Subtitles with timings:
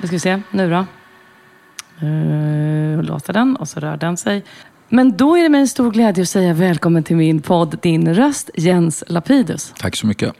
[0.00, 0.86] Nu ska vi se, nu då.
[2.06, 4.44] Uh, låter den och så rör den sig.
[4.88, 8.14] Men då är det mig en stor glädje att säga välkommen till min podd Din
[8.14, 9.74] röst, Jens Lapidus.
[9.78, 10.34] Tack så mycket.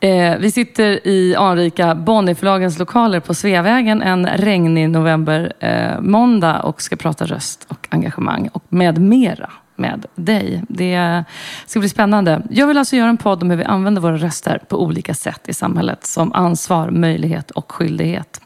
[0.00, 6.82] Eh, vi sitter i anrika Bonnierförlagens lokaler på Sveavägen en regnig november eh, måndag och
[6.82, 10.62] ska prata röst och engagemang och med mera med dig.
[10.68, 11.24] Det
[11.66, 12.42] ska bli spännande.
[12.50, 15.48] Jag vill alltså göra en podd om hur vi använder våra röster på olika sätt
[15.48, 18.40] i samhället som ansvar, möjlighet och skyldighet.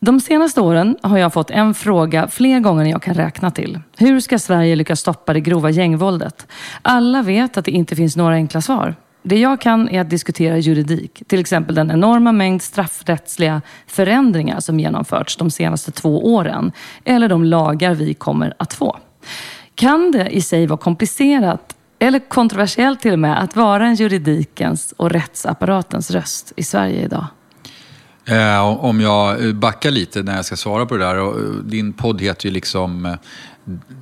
[0.00, 3.80] De senaste åren har jag fått en fråga fler gånger än jag kan räkna till.
[3.96, 6.46] Hur ska Sverige lyckas stoppa det grova gängvåldet?
[6.82, 8.94] Alla vet att det inte finns några enkla svar.
[9.22, 14.80] Det jag kan är att diskutera juridik, till exempel den enorma mängd straffrättsliga förändringar som
[14.80, 16.72] genomförts de senaste två åren,
[17.04, 18.98] eller de lagar vi kommer att få.
[19.74, 24.94] Kan det i sig vara komplicerat, eller kontroversiellt till och med, att vara en juridikens
[24.96, 27.26] och rättsapparatens röst i Sverige idag?
[28.26, 31.18] Eh, om jag eh, backar lite när jag ska svara på det där.
[31.18, 33.14] Och eh, din podd heter ju liksom eh,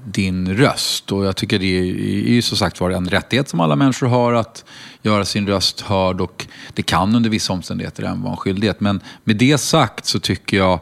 [0.04, 1.12] Din röst.
[1.12, 4.32] Och jag tycker det är ju som sagt var en rättighet som alla människor har
[4.32, 4.64] att
[5.02, 6.20] göra sin röst hörd.
[6.20, 8.80] Och det kan under vissa omständigheter även vara en skyldighet.
[8.80, 10.80] Men med det sagt så tycker jag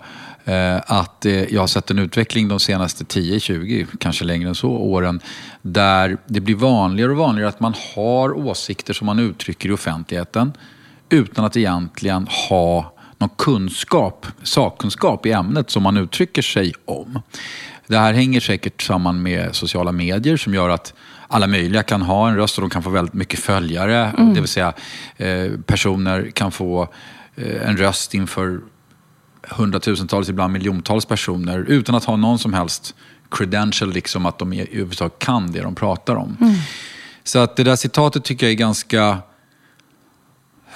[0.87, 4.71] att eh, jag har sett en utveckling de senaste 10, 20, kanske längre än så,
[4.71, 5.21] åren.
[5.63, 10.53] Där det blir vanligare och vanligare att man har åsikter som man uttrycker i offentligheten.
[11.09, 17.23] Utan att egentligen ha någon kunskap, sakkunskap i ämnet som man uttrycker sig om.
[17.87, 20.95] Det här hänger säkert samman med sociala medier som gör att
[21.29, 24.13] alla möjliga kan ha en röst och de kan få väldigt mycket följare.
[24.19, 24.35] Mm.
[24.35, 24.73] Det vill säga
[25.17, 26.89] eh, personer kan få
[27.37, 28.61] eh, en röst inför
[29.49, 32.95] hundratusentals, ibland miljontals personer utan att ha någon som helst
[33.31, 36.37] credential, liksom att de överhuvudtaget kan det de pratar om.
[36.41, 36.55] Mm.
[37.25, 39.19] Så att det där citatet tycker jag är ganska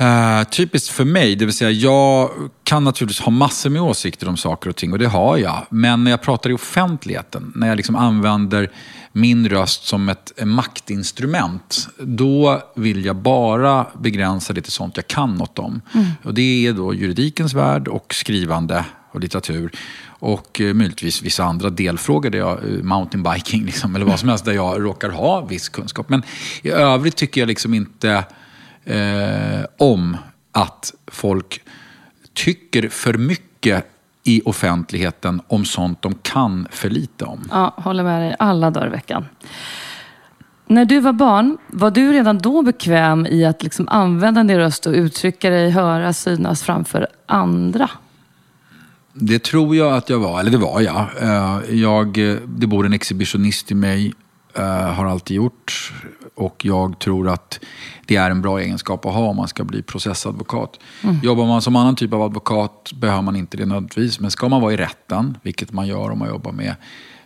[0.01, 2.31] Uh, typiskt för mig, det vill säga jag
[2.65, 5.67] kan naturligtvis ha massor med åsikter om saker och ting och det har jag.
[5.71, 8.71] Men när jag pratar i offentligheten, när jag liksom använder
[9.13, 15.35] min röst som ett maktinstrument, då vill jag bara begränsa det till sånt jag kan
[15.35, 15.81] något om.
[15.95, 16.07] Mm.
[16.23, 19.71] Och det är då juridikens värld och skrivande och litteratur.
[20.07, 24.45] Och eh, möjligtvis vissa andra delfrågor, där jag, eh, mountainbiking liksom, eller vad som helst,
[24.45, 26.09] där jag råkar ha viss kunskap.
[26.09, 26.23] Men
[26.63, 28.25] i övrigt tycker jag liksom inte
[28.85, 30.17] eh, om
[30.53, 31.61] att folk
[32.35, 33.87] tycker för mycket
[34.25, 37.49] i offentligheten om sånt de kan för lite om.
[37.51, 39.25] Ja, håller med dig alla dagar i veckan.
[40.67, 44.87] När du var barn, var du redan då bekväm i att liksom använda din röst
[44.87, 47.91] och uttrycka dig, höra, synas framför andra?
[49.13, 51.07] Det tror jag att jag var, eller det var jag.
[51.21, 54.15] Eh, jag det bor en exhibitionist i mig,
[54.55, 55.93] eh, har alltid gjort.
[56.35, 57.61] Och jag tror att
[58.07, 60.81] det är en bra egenskap att ha om man ska bli processadvokat.
[61.03, 61.21] Mm.
[61.23, 64.21] Jobbar man som annan typ av advokat behöver man inte det nödvändigtvis.
[64.21, 66.75] Men ska man vara i rätten, vilket man gör om man jobbar med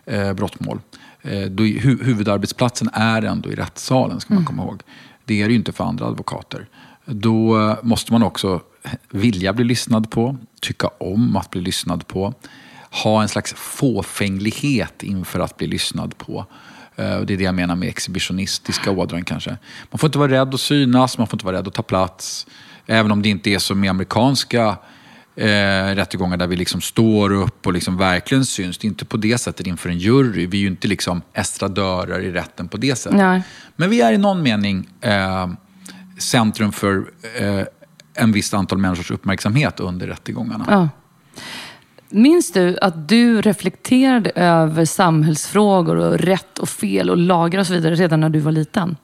[0.05, 0.79] eh, brottmål.
[1.21, 4.47] Eh, då, hu huvudarbetsplatsen är ändå i rättssalen, ska man mm.
[4.47, 4.81] komma ihåg.
[5.25, 6.67] Det är det ju inte för andra advokater.
[7.05, 8.61] Då eh, måste man också
[9.09, 12.33] vilja bli lyssnad på, tycka om att bli lyssnad på.
[13.03, 16.45] Ha en slags fåfänglighet inför att bli lyssnad på.
[16.99, 19.57] Eh, och det är det jag menar med exhibitionistiska ådran kanske.
[19.91, 22.47] Man får inte vara rädd att synas, man får inte vara rädd att ta plats.
[22.85, 24.77] Även om det inte är som i amerikanska
[25.35, 28.77] eh, rättegångar där vi liksom står upp och liksom verkligen syns.
[28.77, 30.47] Det är inte på det sättet inför en jury.
[30.47, 33.17] Vi är ju inte liksom estradörer i rätten på det sättet.
[33.17, 33.41] Nej.
[33.75, 35.49] Men vi är i någon mening eh,
[36.17, 37.05] centrum för
[37.39, 37.61] eh,
[38.13, 40.65] en visst antal människors uppmärksamhet under rättegångarna.
[40.69, 40.89] Ja.
[42.11, 47.73] Minns du att du reflekterade över samhällsfrågor och rätt och fel och lagar och så
[47.73, 48.97] vidare redan när du var liten?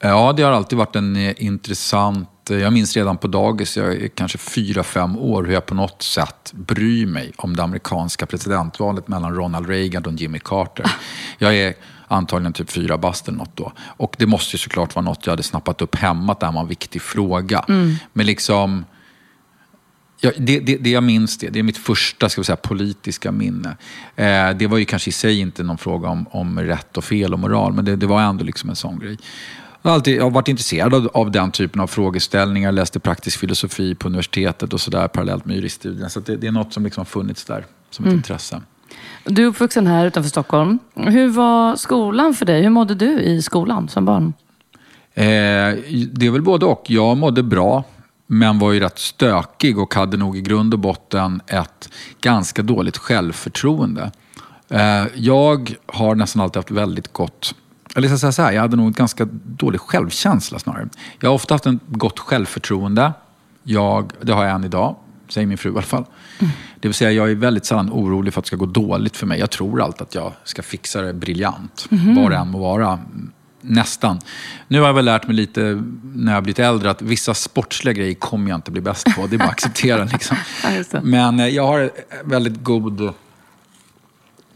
[0.00, 3.92] Ja, det har alltid varit en eh, intressant eh, jag minns redan på dagis, jag
[3.92, 8.26] är kanske fyra, fem år, hur jag på något sätt bryr mig om det amerikanska
[8.26, 10.86] presidentvalet mellan Ronald Reagan och Jimmy Carter.
[11.38, 11.74] Jag är
[12.08, 13.72] antagligen typ fyra bast eller något då.
[13.78, 16.52] Och det måste ju såklart vara något jag hade snappat upp hemma, att det här
[16.52, 17.64] var en viktig fråga.
[17.68, 17.94] Mm.
[18.12, 18.84] Men liksom...
[20.24, 23.32] Ja, det, det, det, jag minns det, det är mitt första ska vi säga, politiska
[23.32, 23.76] minne.
[24.16, 27.32] Eh, det var ju kanske i sig inte någon fråga om, om rätt och fel
[27.32, 29.18] och moral, men det, det var ändå liksom en sån grej.
[29.82, 33.38] Jag har alltid jag har varit intresserad av, av, den typen av frågeställningar, läste praktisk
[33.38, 36.08] filosofi på universitetet och sådär parallellt med juriststudierna.
[36.08, 38.18] Så det, det, är något som liksom har funnits där som ett mm.
[38.18, 38.60] intresse.
[39.24, 40.78] Du är uppvuxen här utanför Stockholm.
[40.94, 42.62] Hur var skolan för dig?
[42.62, 44.32] Hur mådde du i skolan som barn?
[45.14, 45.24] Eh,
[46.12, 46.84] det är väl både och.
[46.86, 47.84] Jag mådde bra,
[48.32, 51.88] men var ju rätt stökig och hade nog i grund och botten ett
[52.20, 54.12] ganska dåligt självförtroende.
[54.68, 57.54] Eh, jag har nästan alltid haft väldigt gott
[57.94, 60.88] eller ska säga jag hade nog en ganska dålig självkänsla snarare.
[61.20, 63.12] Jag har ofta haft ett gott självförtroende.
[63.62, 64.96] Jag, det har jag än idag,
[65.28, 66.04] säger min fru i alla fall.
[66.38, 66.52] Mm.
[66.80, 69.26] Det vill säga, jag är väldigt sällan orolig för att det ska gå dåligt för
[69.26, 69.40] mig.
[69.40, 72.14] Jag tror alltid att jag ska fixa det briljant, mm.
[72.14, 72.98] vad det än må vara.
[73.64, 74.20] Nästan.
[74.68, 75.82] Nu har jag väl lärt mig lite
[76.14, 79.26] när jag blivit äldre att vissa sportsliga grejer kommer jag inte bli bäst på.
[79.26, 80.04] Det är bara att acceptera.
[80.04, 80.36] Liksom.
[81.02, 81.90] Men eh, jag har
[82.24, 83.12] väldigt god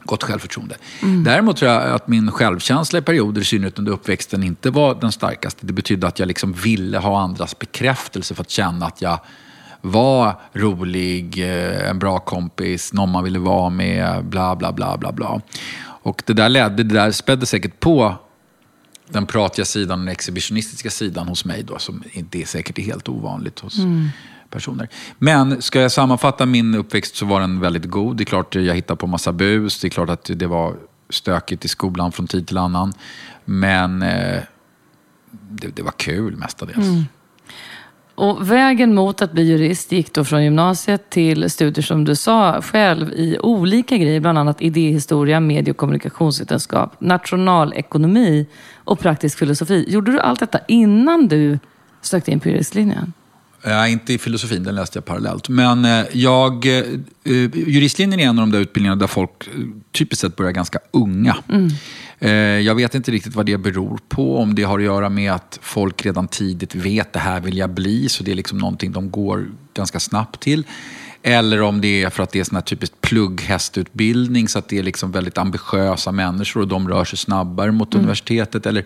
[0.07, 0.77] gott självförtroende.
[1.03, 1.25] Mm.
[1.25, 5.13] Däremot tror jag att min självkänsla i perioder, i synnerhet under uppväxten, inte var den
[5.13, 5.67] starkaste.
[5.67, 9.19] Det betydde att jag liksom ville ha andras bekräftelse för att känna att jag
[9.81, 15.13] var rolig, eh, en bra kompis, någon man ville vara med, bla bla bla bla
[15.13, 15.41] bla.
[15.83, 18.15] Och det där ledde, det där spädde säkert på
[19.09, 23.09] den pratiga sidan, den exhibitionistiska sidan hos mig då, som inte är säkert är helt
[23.09, 24.09] ovanligt hos mm
[24.51, 24.89] personer.
[25.19, 28.17] Men ska jag sammanfatta min uppväxt så var den väldigt god.
[28.17, 29.81] Det är klart jag hittade på massa bus.
[29.81, 30.77] Det är klart att det var
[31.11, 32.93] stökigt i skolan från tid till annan.
[33.45, 34.43] Men eh,
[35.31, 36.77] det, det, var kul mestadels.
[36.77, 37.05] Mm.
[38.17, 42.63] Och vägen mot att bli jurist gick då från gymnasiet till studier som du sa
[42.63, 49.85] själv i olika grejer, bland annat idéhistoria, medie och kommunikationsvetenskap, nationalekonomi och praktisk filosofi.
[49.89, 51.59] Gjorde du allt detta innan du
[52.01, 53.13] sökte in på juristlinjen?
[53.65, 55.49] Nej, inte i filosofin, den läste jag parallellt.
[55.49, 56.85] Men eh, jag, eh,
[57.55, 59.53] juristlinjen är en av de där utbildningarna där folk eh,
[59.93, 61.37] typiskt sett börjar ganska unga.
[61.49, 61.69] Mm.
[62.65, 64.39] Jag vet inte riktigt vad det beror på.
[64.39, 67.71] Om det har att göra med att folk redan tidigt vet det här vill jag
[67.71, 70.65] bli, så det är liksom någonting de går ganska snabbt till.
[71.23, 74.79] Eller om det är för att det är sån här typiskt plugghästutbildning, så att det
[74.79, 78.03] är liksom väldigt ambitiösa människor och de rör sig snabbare mot mm.
[78.05, 78.67] universitetet.
[78.67, 78.85] Eller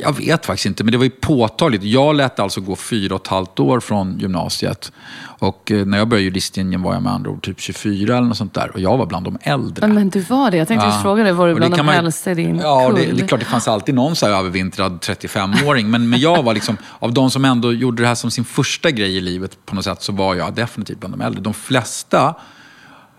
[0.00, 1.82] jag vet faktiskt inte, men det var ju påtagligt.
[1.82, 4.92] Jag lät alltså gå fyra och ett halvt år från gymnasiet.
[5.38, 8.36] Och eh, när jag började juristlinjen var jag med andra ord typ 24 eller något
[8.36, 8.70] sånt där.
[8.70, 9.86] Och jag var bland de äldre.
[9.86, 10.56] Men du var det?
[10.56, 11.00] Jag tänkte ja.
[11.02, 13.46] fråga dig, var du bland de äldsta i din Ja, det, det, är klart det
[13.46, 15.90] fanns alltid någon så här övervintrad 35-åring.
[15.90, 18.90] Men, men jag var liksom, av de som ändå gjorde det här som sin första
[18.90, 21.40] grej i livet på något sätt, så var jag definitivt bland de äldre.
[21.40, 22.34] De flesta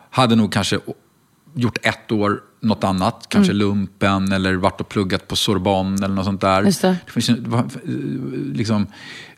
[0.09, 0.80] hade nog kanske
[1.54, 3.59] gjort ett år något annat, kanske mm.
[3.59, 6.63] lumpen eller varit och pluggat på Sorbonne eller något sånt där.
[6.63, 6.98] Just det.
[7.06, 7.30] Det finns,
[8.54, 8.88] liksom,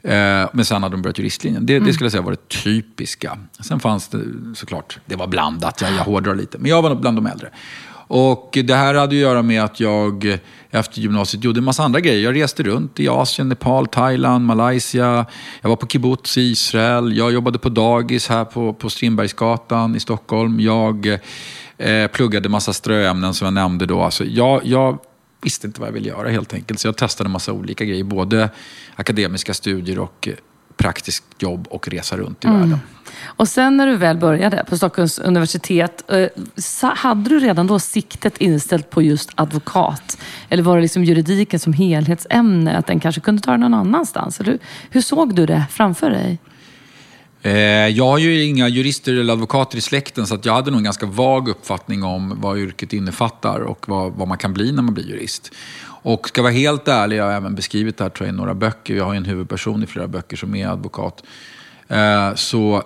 [0.02, 1.66] eh, men sen hade de börjat juristlinjen.
[1.66, 1.88] Det, mm.
[1.88, 3.38] det skulle jag säga var det typiska.
[3.60, 4.22] Sen fanns det
[4.56, 6.58] såklart, det var blandat, jag, jag hårdrar lite.
[6.58, 7.50] Men jag var bland de äldre.
[8.12, 10.40] Och det här hade att göra med att jag
[10.70, 12.24] efter gymnasiet gjorde en massa andra grejer.
[12.24, 15.26] Jag reste runt i Asien, Nepal, Thailand, Malaysia.
[15.62, 17.18] Jag var på kibbutz i Israel.
[17.18, 20.60] Jag jobbade på dagis här på, på Strindbergsgatan i Stockholm.
[20.60, 21.20] Jag
[21.80, 24.02] Eh, pluggade massa ströämnen som jag nämnde då.
[24.02, 25.00] Alltså, jag, jag
[25.42, 26.80] visste inte vad jag ville göra helt enkelt.
[26.80, 28.04] Så jag testade massa olika grejer.
[28.04, 28.50] Både
[28.96, 30.34] akademiska studier och eh,
[30.78, 32.60] praktiskt jobb och resa runt i mm.
[32.60, 32.80] världen.
[33.26, 36.28] Och sen när du väl började på Stockholms universitet, eh,
[36.82, 40.18] hade du redan då siktet inställt på just advokat?
[40.50, 44.40] Eller var det liksom juridiken som helhetsämne, att den kanske kunde ta dig någon annanstans?
[44.40, 46.40] Eller hur såg du det framför dig?
[47.42, 50.78] Eh, jag har ju inga jurister eller advokater i släkten så att jag hade nog
[50.78, 54.84] en ganska vag uppfattning om vad yrket innefattar och vad, vad man kan bli när
[54.84, 55.52] man blir jurist.
[56.02, 58.54] Och ska vara helt ärlig, jag har även beskrivit det här tror jag, i några
[58.54, 61.24] böcker, jag har ju en huvudperson i flera böcker som är advokat.
[61.88, 62.84] Eh, så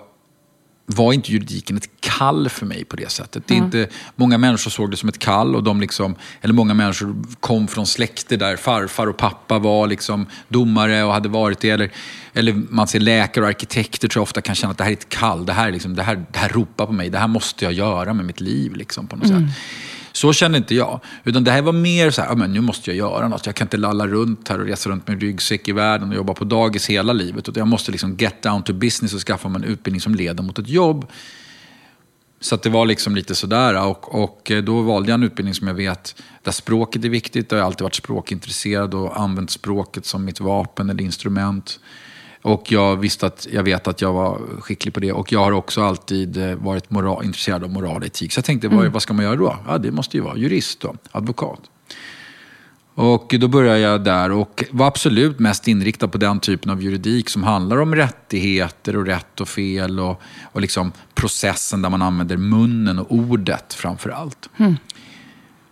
[0.86, 3.48] var inte juridiken ett kall för mig på det sättet.
[3.48, 3.66] Det är mm.
[3.66, 7.68] inte, många människor såg det som ett kall och de liksom, eller många människor kom
[7.68, 11.70] från släkter där farfar och pappa var liksom domare och hade varit det.
[11.70, 11.92] Eller,
[12.34, 14.96] eller man ser läkare och arkitekter tror jag ofta kan känna att det här är
[14.96, 15.46] ett kall.
[15.46, 17.10] Det här, liksom, det här, det här ropar på mig.
[17.10, 19.48] Det här måste jag göra med mitt liv liksom, på något mm.
[19.48, 19.58] sätt.
[20.15, 21.00] Så kände inte jag.
[21.24, 23.46] Utan det här var mer så här, men nu måste jag göra något.
[23.46, 26.34] Jag kan inte lalla runt här och resa runt med ryggsäck i världen och jobba
[26.34, 27.50] på dagis hela livet.
[27.50, 30.43] Utan jag måste liksom get down to business och skaffa mig en utbildning som leder
[30.43, 31.05] mot ett jobb.
[32.39, 33.88] Så det var liksom lite sådär.
[33.88, 37.51] Och, och eh, då valde jag en utbildning som jag vet, där språket är viktigt.
[37.51, 41.79] Jag har alltid varit språkintresserad och använt språket som mitt vapen eller instrument.
[42.44, 45.12] Och jag visste att, jag vet att jag var skicklig på det.
[45.12, 48.34] Och jag har också alltid eh, varit moral, intresserad av moral och etik.
[48.34, 49.58] Så jag tänkte, vad, vad ska man göra då?
[49.68, 51.60] Ja, det måste ju vara jurist då, advokat.
[52.96, 57.30] Och då började jag där och var absolut mest inriktad på den typen av juridik
[57.30, 62.38] som handlar om rättigheter och rätt och fel och, och liksom processen där man använder
[62.38, 64.50] munnen och ordet framför allt.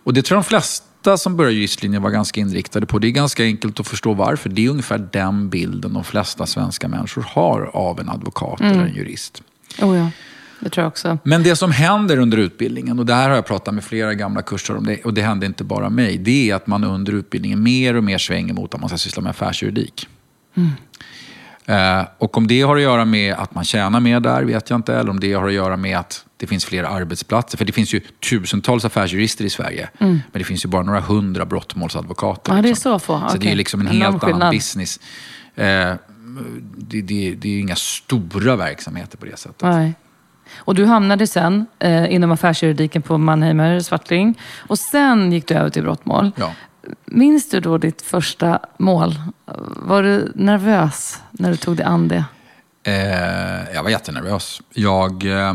[0.04, 2.98] Och det tror jag de flesta som börjar juristlinjen var ganska inriktade på.
[2.98, 4.48] Det är ganska enkelt att förstå varför.
[4.48, 8.94] Det är ungefär den bilden de flesta svenska människor har av en advokat eller en
[8.94, 9.42] jurist.
[9.82, 10.10] Oh ja,
[10.60, 11.18] det tror jag också.
[11.24, 14.42] Men det som händer under utbildningen, och det här har jag pratat med flera gamla
[14.42, 17.62] kurser om, det, och det hände inte bara mig, det är att man under utbildningen
[17.62, 20.08] mer och mer svänger mot att man ska syssla med affärsjuridik.
[21.66, 24.78] Eh, och om det har att göra med att man tjänar mer där vet jag
[24.78, 27.58] inte, eller om det har att göra med att det finns fler arbetsplatser.
[27.58, 31.46] För det finns ju tusentals affärsjurister i Sverige, men det finns ju bara några hundra
[31.46, 32.52] brottmålsadvokater.
[32.52, 32.92] Ja, det är liksom.
[32.92, 33.28] så få.
[33.28, 35.00] Så det är liksom en Enorm helt annan business.
[35.54, 35.94] Eh,
[36.76, 39.62] det, det, det är inga stora verksamheter på det sättet.
[39.62, 39.94] Nej.
[40.56, 44.40] Och du hamnade sen eh, inom affärsjuridiken på Mannheimer Swartling.
[44.68, 46.30] Och sen gick du över till brottmål.
[46.36, 46.52] Ja.
[47.04, 49.14] Minns du då ditt första mål?
[49.76, 52.24] Var du nervös när du tog dig an det?
[52.84, 54.60] Eh, jag var jättenervös.
[54.74, 55.54] Jag eh,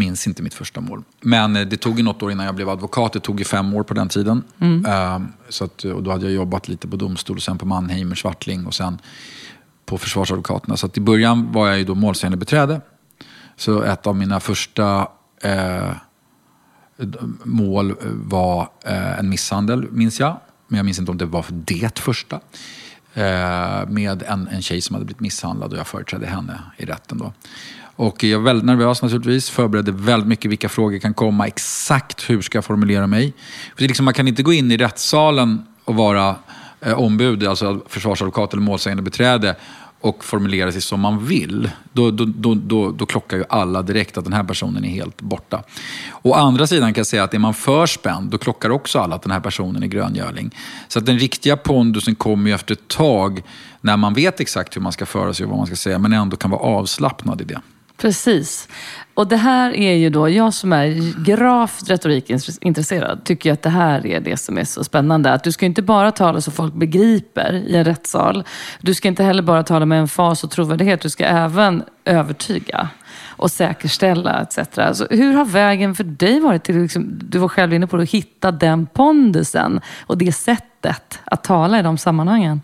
[0.00, 1.02] minns inte mitt första mål.
[1.20, 3.12] Men eh, det tog ju något år innan jag blev advokat.
[3.12, 4.42] Det tog ju fem år på den tiden.
[4.86, 8.66] Eh, så att, och då hade jag jobbat lite på domstol, sen på Mannheimer, Swartling
[8.66, 8.98] och sen
[9.86, 10.76] på försvarsadvokaterna.
[10.76, 12.80] Så att i början var jag ju då målsägande beträde.
[13.56, 15.08] Så ett av mina första
[15.42, 15.90] eh,
[17.44, 20.40] mål var eh, en misshandel, minns jag.
[20.68, 22.40] Men jag minns inte om det var för det första.
[23.14, 27.18] Eh, med en, en tjej som hade blivit misshandlad och jag företrädde henne i rätten.
[27.18, 27.32] Då.
[28.00, 32.42] Och jag är väldigt nervös naturligtvis, förberedde väldigt mycket vilka frågor kan komma, exakt hur
[32.42, 33.34] ska jag formulera mig.
[33.76, 36.36] För liksom, man kan inte gå in i rättssalen och vara
[36.80, 39.56] eh, ombud, alltså försvarsadvokat eller målsägande beträde
[40.00, 44.18] och formulera sig som man vill, då, då, då, då, då klockar ju alla direkt
[44.18, 45.62] att den här personen är helt borta.
[46.22, 49.14] Å andra sidan kan jag säga att är man för spänd, då klockar också alla
[49.14, 50.54] att den här personen är gröngöling.
[50.88, 53.42] Så att den riktiga pondusen kommer ju efter ett tag
[53.80, 56.12] när man vet exakt hur man ska föra sig och vad man ska säga, men
[56.12, 57.60] ändå kan vara avslappnad i det.
[58.00, 58.68] Precis.
[59.14, 63.70] Och det här är ju då, jag som är gravt retorikintresserad, tycker ju att det
[63.70, 65.32] här är det som är så spännande.
[65.32, 68.44] Att du ska inte bara tala så folk begriper i en rättssal.
[68.80, 71.00] Du ska inte heller bara tala med en fas och trovärdighet.
[71.00, 72.88] Du ska även övertyga
[73.26, 74.78] och säkerställa etc.
[74.78, 78.02] Alltså, hur har vägen för dig varit till, liksom, du var själv inne på det,
[78.02, 82.60] att hitta den pondusen och det sättet att tala i de sammanhangen?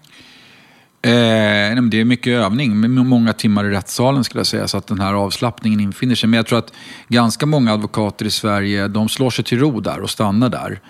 [1.07, 4.69] Eh, nej, men det är mycket övning, med många timmar i rättssalen skulle jag säga,
[4.69, 6.29] så att den här avslappningen infinner sig.
[6.29, 6.73] Men jag tror att
[7.09, 10.81] ganska många advokater i Sverige, de slår sig till ro där och stannar där.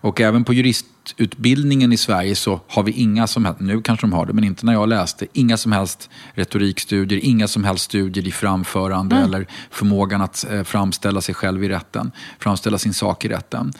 [0.00, 4.06] Och även på jurist juristutbildningen i Sverige så har vi inga som helst, nu kanske
[4.06, 7.84] de har det, men inte när jag läste, inga som helst retorikstudier, inga som helst
[7.84, 13.24] studier i framförande eller förmågan att eh, framställa sig själv i rätten, framställa sin sak
[13.24, 13.72] i rätten.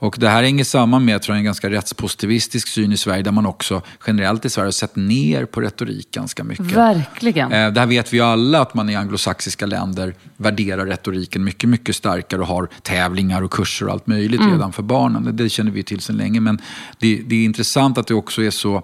[0.00, 3.32] Och det här hänger samman med tror jag, en ganska rättspositivistisk syn i Sverige, där
[3.32, 6.72] man också generellt i Sverige har sett ner på retorik ganska mycket.
[6.72, 7.52] Verkligen.
[7.52, 11.70] Eh, Det här vet vi ju alla att man i anglosaxiska länder värderar retoriken mycket,
[11.70, 15.24] mycket starkare och har tävlingar och kurser och allt möjligt redan för barnen.
[15.24, 16.40] Det- Det känner vi till sedan länge.
[16.40, 16.60] Men
[16.98, 18.76] det, det är intressant att det också är så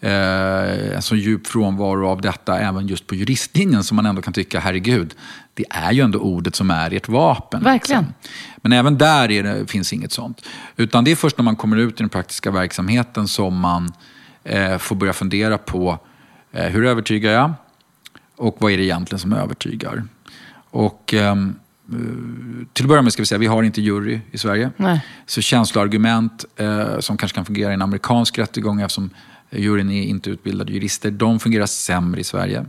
[0.00, 4.32] eh, en så djup frånvaro av detta även just på juristlinjen som man ändå kan
[4.32, 5.14] tycka, herregud,
[5.54, 7.62] det är ju ändå ordet som är ert vapen.
[7.62, 8.02] Verkligen.
[8.02, 8.14] liksom.
[8.56, 10.42] Men även där är det, finns inget sånt.
[10.76, 13.92] Utan det är först när man kommer ut i den praktiska verksamheten som man
[14.44, 15.98] eh, får börja fundera på
[16.52, 17.52] eh, hur övertygar jag?
[18.36, 20.04] Och vad är det egentligen som övertygar?
[20.70, 21.54] Och ehm, eh,
[22.72, 24.70] till att börja med ska vi säga, vi har inte jury i Sverige.
[24.76, 25.04] Nej.
[25.26, 29.10] Så känsloargument eh, som kanske kan fungera i en amerikansk rättegång eftersom
[29.50, 32.66] juryn är inte utbildade jurister, de fungerar sämre i Sverige.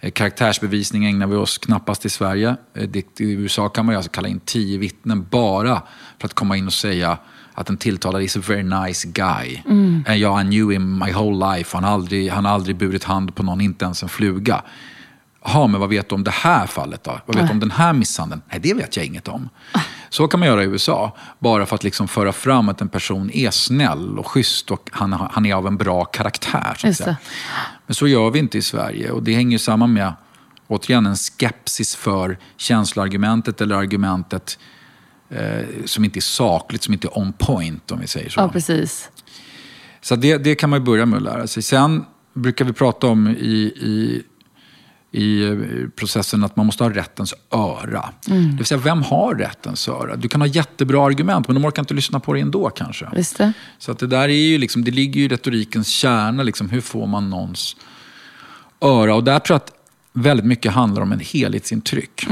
[0.00, 2.56] Eh, Karaktärsbevisning ägnar vi oss knappast i Sverige.
[2.74, 5.82] Eh, det- I USA kan man ju alltså kalla in tio vittnen bara
[6.18, 7.18] för att komma in och säga
[7.54, 9.62] att den tilltalade is a very nice guy.
[10.06, 11.76] Eh, Ja, I knew him my whole life.
[11.76, 14.62] Han har aldrig, han har aldrig burit hand på någon, inte ens en fluga.
[15.48, 17.20] Jaha, men vad vet du om det här fallet då?
[17.26, 18.42] Vad vet du om den här misshandeln?
[18.50, 19.48] Nej, det vet jag inget om.
[20.08, 23.30] Så kan man göra i USA, bara för att liksom föra fram att en person
[23.30, 26.74] är snäll och schysst och han, han är av en bra karaktär.
[26.78, 27.16] Så att säga.
[27.86, 30.12] Men så gör vi inte i Sverige och det hänger samman med,
[30.66, 34.58] återigen, en skepsis för känsloargumentet eller argumentet
[35.28, 38.40] eh, som inte är sakligt, som inte är on point om vi säger så.
[38.40, 39.10] Ja, precis.
[40.00, 41.62] Så det, det kan man börja med att lära sig.
[41.62, 44.22] Sen brukar vi prata om i, i,
[45.18, 48.10] i eh, processen att man måste ha rättens öra.
[48.24, 50.16] Det vill säga, vem har rättens öra?
[50.16, 53.08] Du kan ha jättebra argument, men de orkar inte lyssna på det ändå kanske.
[53.14, 53.52] Visst det?
[53.78, 56.80] Så att det där är ju liksom, det ligger ju i retorikens kärna, liksom, hur
[56.80, 57.76] får man någons
[58.80, 59.14] öra.
[59.14, 59.72] Och där tror jag att
[60.12, 62.26] väldigt mycket handlar om en helhetsintryck.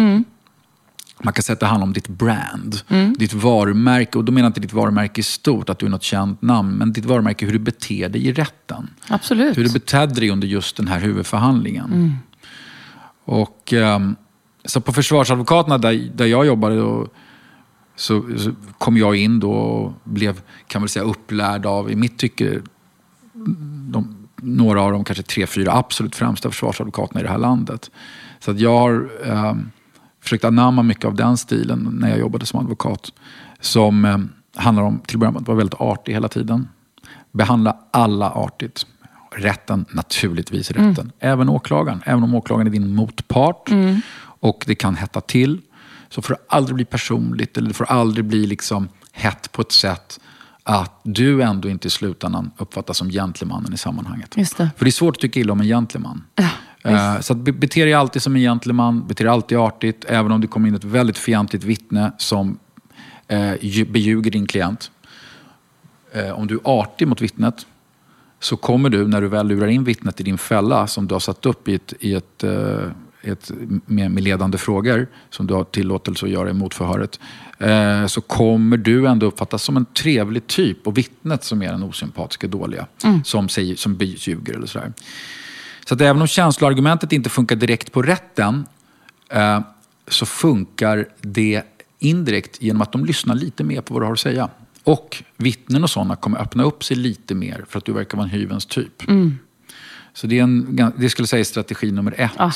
[1.23, 2.81] Man kan säga att det handlar om ditt brand,
[3.19, 4.19] ditt varumärke.
[4.19, 6.73] Och då menar jag inte ditt varumärke i stort, att du är något känt namn,
[6.73, 8.91] men ditt varumärke, hur du beter dig i rätten.
[9.09, 9.59] Absolut.
[9.59, 12.19] Hur du betedde dig under just den här huvudförhandlingen.
[13.27, 14.17] Och, ehm,
[14.65, 17.07] så på försvarsadvokaterna där, där jag jobbade då,
[17.97, 22.19] så, så kom jag in då och blev, kan man säga, upplärd av, i mitt
[22.19, 22.61] tycke,
[23.91, 27.91] de, några av de kanske tre, fyra absolut främsta försvarsadvokaterna i det här landet.
[28.41, 29.71] Så att jag har ehm,
[30.21, 33.13] försökt anamma mycket av den stilen när jag jobbade som advokat.
[33.61, 34.19] Som eh,
[34.55, 36.69] handlar om, till att börja med, att vara väldigt artig hela tiden.
[37.33, 38.87] Behandla alla artigt.
[39.37, 41.13] Rätten, naturligtvis rätten.
[41.19, 42.03] Även åklagaren.
[42.07, 43.71] Även om åklagaren är din motpart
[44.41, 45.61] och det kan hetta till.
[46.09, 49.73] Så får det aldrig bli personligt eller det får aldrig bli liksom hett på ett
[49.73, 50.21] sätt
[50.63, 54.31] att du ändå inte i slutändan uppfattas som gentlemannen i sammanhanget.
[54.31, 54.41] Det.
[54.77, 56.25] För det är svårt att tycka illa om en gentleman.
[56.83, 60.33] Eh, så att be- bete dig alltid som en gentleman, bete dig alltid artigt, även
[60.33, 62.59] om det kommer in ett väldigt fientligt vittne som
[63.29, 64.91] eh, ju- beljuger din klient.
[66.13, 67.67] Eh, om du är artig mot vittnet
[68.47, 71.21] så kommer du, när du väl lurar in vittnet i din fälla som du har
[71.21, 72.91] satt upp i ett, i ett, eh,
[73.23, 73.51] ett,
[73.87, 77.21] med, med ledande frågor, som du har tillåtelse att göra i motförhöret,
[77.59, 81.83] eh, så kommer du ändå uppfattas som en trevlig typ och vittnet som är den
[81.83, 82.87] osympatiska dåliga,
[83.25, 84.93] som, säger, som beljuger eller sådär.
[85.89, 88.67] Så att även om känsloargumentet inte funkar direkt på rätten
[89.31, 89.61] eh,
[90.09, 91.63] så funkar det
[91.99, 94.49] indirekt genom att de lyssnar lite mer på vad du har att säga.
[94.87, 98.25] Och vittnen och sådana kommer öppna upp sig lite mer för att du verkar vara
[98.25, 99.03] en hyvens typ.
[100.13, 102.31] Så det, är en, det skulle säga strategi nummer ett.
[102.39, 102.53] Ja.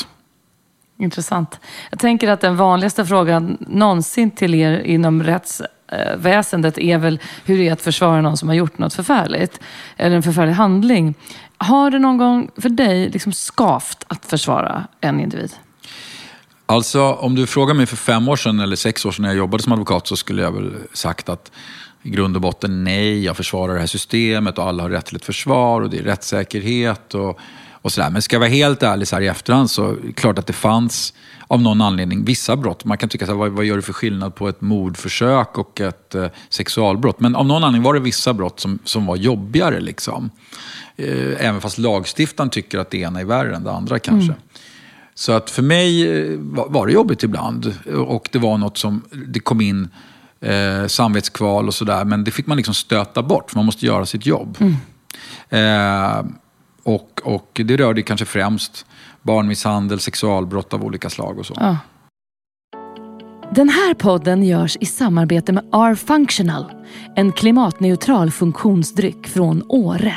[0.99, 1.61] Intressant.
[1.91, 7.69] Jag tänker att den vanligaste frågan någonsin till er inom rättsväsendet är väl hur det
[7.69, 9.61] är att försvara någon som har gjort något förfärligt.
[9.97, 11.15] Eller en förfärlig handling.
[11.57, 15.53] Har det någon gång för dig liksom skavt att försvara en individ?
[16.67, 19.39] Alltså, om du frågar mig för fem år sedan eller sex år sedan när jag
[19.39, 21.53] jobbade som advokat så skulle jag väl sagt att
[22.03, 25.17] i grund och botten nej, jag försvarar det här systemet och alla har rätt till
[25.17, 27.39] ett försvar och det är rättssäkerhet och,
[27.73, 28.11] och sådär.
[28.11, 30.47] Men ska jag vara helt ärlig så här i efterhand så är det klart att
[30.47, 31.15] det fanns
[31.47, 32.85] av någon anledning vissa brott.
[32.85, 35.81] Man kan tycka så här, vad, vad gör det för skillnad på ett mordförsök och
[35.81, 37.21] ett eh, sexualbrott?
[37.21, 40.31] Men av någon anledning var det vissa brott som, som var jobbigare liksom.
[40.97, 44.35] Eh, även fast lagstiftaren tycker att det ena är värre än det andra kanske.
[45.15, 47.75] Så att för mig eh, var det jobbigt ibland.
[48.07, 49.89] Och det var något som, det kom in
[50.41, 52.05] eh, samvetskval och sådär.
[52.05, 54.59] Men det fick man liksom stöta bort, för man måste göra sitt jobb.
[55.49, 56.23] Eh,
[56.83, 58.87] och, och det rörde kanske främst
[59.23, 61.55] barnmisshandel, sexualbrott av olika slag och så.
[61.57, 61.77] Ja.
[63.55, 66.73] Den här podden görs i samarbete med R-Functional,
[67.17, 70.17] en klimatneutral funktionsdryck från Åre.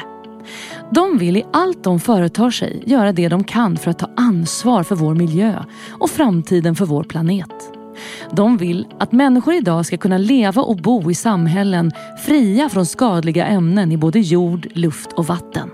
[0.91, 4.83] De vill i allt de företar sig göra det de kan för att ta ansvar
[4.83, 7.82] för vår miljö och framtiden för vår planet.
[8.31, 11.91] De vill att människor idag ska kunna leva och bo i samhällen
[12.25, 15.69] fria från skadliga ämnen i både jord, luft och vatten.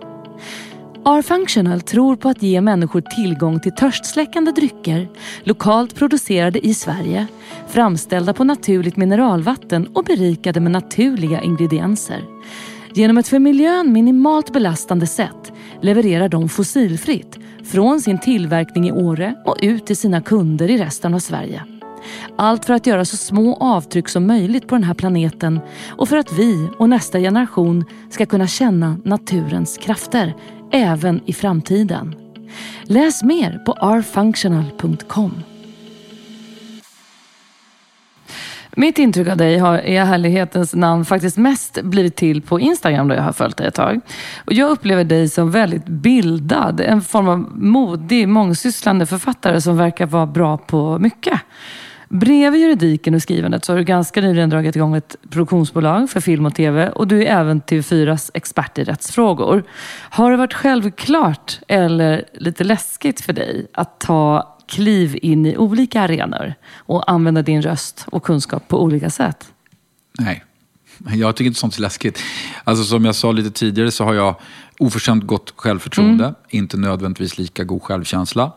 [1.05, 5.08] R-Functional tror på att ge människor tillgång till törstsläckande drycker,
[5.43, 7.27] lokalt producerade i Sverige,
[7.67, 12.23] framställda på naturligt mineralvatten och berikade med naturliga ingredienser.
[12.93, 15.51] Genom ett för miljön minimalt belastande sätt
[15.82, 21.13] levererar de fossilfritt från sin tillverkning i Åre och ut till sina kunder i resten
[21.13, 21.78] av Sverige.
[22.38, 25.59] Allt för att göra så små avtryck som möjligt på den här planeten
[25.89, 30.35] och för att vi och nästa generation ska kunna känna naturens krafter
[30.71, 32.15] även i framtiden.
[32.83, 35.31] Läs mer på rfunctional.com.
[38.79, 43.15] Mitt intryck av dig har i härlighetens namn faktiskt mest blivit till på Instagram då
[43.15, 44.01] jag har följt dig ett tag.
[44.45, 50.05] Och jag upplever dig som väldigt bildad, en form av modig, mångsysslande författare som verkar
[50.05, 51.39] vara bra på mycket.
[52.09, 56.45] Bredvid juridiken och skrivandet så har du ganska nyligen dragit igång ett produktionsbolag för film
[56.45, 59.63] och tv och du är även TV4s expert i rättsfrågor.
[60.09, 66.01] Har det varit självklart eller lite läskigt för dig att ta kliv in i olika
[66.01, 69.53] arenor och använda din röst och kunskap på olika sätt?
[70.19, 70.43] Nej,
[70.97, 72.19] jag tycker inte sånt är läskigt.
[72.63, 74.35] Alltså som jag sa lite tidigare så har jag
[74.79, 76.33] oförskämt gott självförtroende.
[76.49, 78.51] Inte nödvändigtvis lika god självkänsla.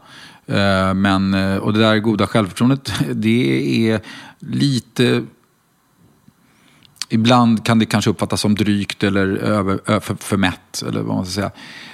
[0.53, 4.01] Eh, Men, eh, och det där goda självförtroendet, det är
[4.39, 5.25] lite...
[7.09, 11.27] Ibland kan det kanske uppfattas som drygt eller över, för, för mätt, eller vad man
[11.27, 11.51] ska säga,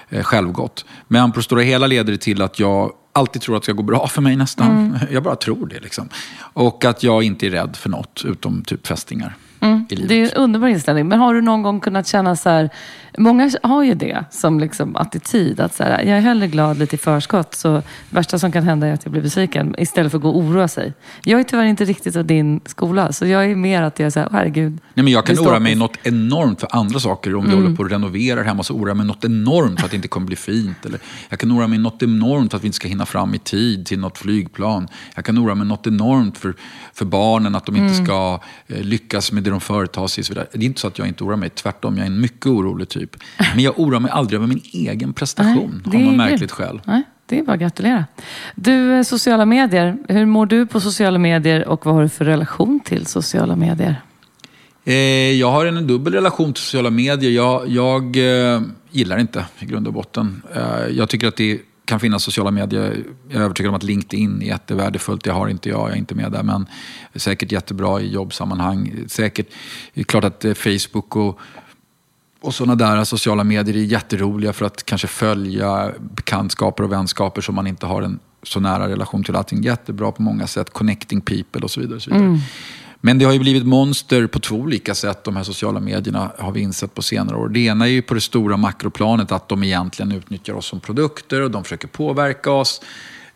[0.08, 0.84] eh, självgott.
[1.08, 3.72] Men på det stora hela leder det till att jag alltid tror att det ska
[3.72, 4.98] gå bra för mig nästan.
[5.10, 6.08] Jag bara tror det liksom.
[6.38, 9.36] Och att jag inte är rädd för något, utom typ fästingar.
[9.60, 9.86] Mm.
[9.88, 11.08] Det är en underbar inställning.
[11.08, 12.70] Men har du någon gång kunnat känna så här,
[13.18, 16.96] många har ju det som liksom attityd, att så här, jag är hellre glad lite
[16.96, 20.22] i förskott, så värsta som kan hända är att jag blir besviken, istället för att
[20.22, 20.94] gå och oroa sig.
[21.24, 24.10] Jag är tyvärr inte riktigt av din skola, så jag är mer att jag är
[24.10, 24.78] så här, herregud.
[24.94, 27.34] Nej, men jag kan oroa mig något enormt för andra saker.
[27.34, 29.90] Om vi håller på att renovera hemma så oroar jag mig något enormt för att
[29.90, 30.86] det inte kommer bli fint.
[30.86, 33.38] Eller jag kan oroa mig något enormt för att vi inte ska hinna fram i
[33.38, 34.88] tid till något flygplan.
[35.14, 36.54] Jag kan oroa mig något enormt för,
[36.92, 40.24] för barnen, att de inte ska eh, lyckas med det de företar sig.
[40.30, 40.46] och.
[40.52, 41.96] Det är inte så att jag inte oroar mig, tvärtom.
[41.96, 43.07] Jag är en mycket orolig typ.
[43.54, 46.80] Men jag oroar mig aldrig över min egen prestation, Nej, av något är märkligt skäl.
[46.84, 48.04] Nej, det är bara att gratulera.
[48.54, 49.98] Du, eh, sociala medier.
[50.08, 54.02] Hur mår du på sociala medier och vad har du för relation till sociala medier?
[54.84, 54.94] Eh,
[55.32, 57.30] jag har en dubbel relation till sociala medier.
[57.30, 60.42] Jag, jag eh, gillar inte i grund och botten.
[60.54, 63.04] Eh, jag tycker att det kan finnas sociala medier.
[63.28, 65.24] Jag är övertygad om att LinkedIn är jättevärdefullt.
[65.24, 66.42] Det har inte jag, jag är inte med där.
[66.42, 66.66] Men
[67.14, 69.04] säkert jättebra i jobbsammanhang.
[69.08, 69.46] Säkert,
[69.94, 71.40] det är klart att eh, Facebook och
[72.40, 77.54] och sådana där sociala medier är jätteroliga för att kanske följa bekantskaper och vänskaper som
[77.54, 79.36] man inte har en så nära relation till.
[79.36, 80.70] Allting jättebra på många sätt.
[80.70, 81.96] Connecting people och så vidare.
[81.96, 82.40] Och så vidare.
[83.00, 86.52] Men det har ju blivit monster på två olika sätt, de här sociala medierna, har
[86.52, 87.48] vi insett på senare år.
[87.48, 91.42] Det ena är ju på det stora makroplanet, att de egentligen utnyttjar oss som produkter
[91.42, 92.80] och de försöker påverka oss.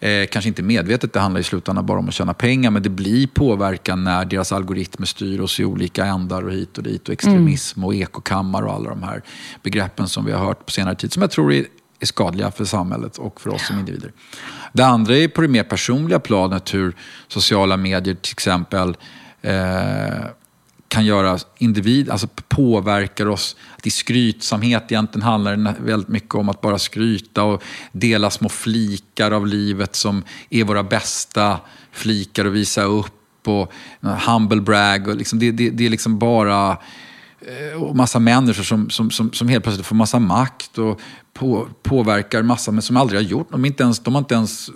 [0.03, 2.88] Eh, kanske inte medvetet, det handlar i slutändan bara om att tjäna pengar, men det
[2.88, 7.09] blir påverkan när deras algoritmer styr oss i olika ändar och hit och dit.
[7.09, 9.23] Och extremism och ekokammar och alla de här
[9.62, 11.65] begreppen som vi har hört på senare tid, som jag tror är,
[12.01, 14.12] är skadliga för samhället och för oss som individer.
[14.73, 16.97] Det andra är på det mer personliga planet, hur
[17.29, 18.97] sociala medier till exempel
[19.43, 19.53] eh,
[20.92, 23.57] kan göra individ, alltså påverkar oss.
[23.78, 28.48] Att i skrytsamhet egentligen handlar det väldigt mycket om att bara skryta och dela små
[28.48, 31.61] flikar av livet som är våra bästa
[31.92, 35.09] flikar och visa upp och humble brag.
[35.09, 36.78] Och liksom, det, det, det är liksom bara
[37.81, 41.00] och massa människor som, som, som, som helt plötsligt får massa makt och
[41.35, 44.70] på, påverkar massa, men som aldrig har gjort de, inte ens, de har inte ens...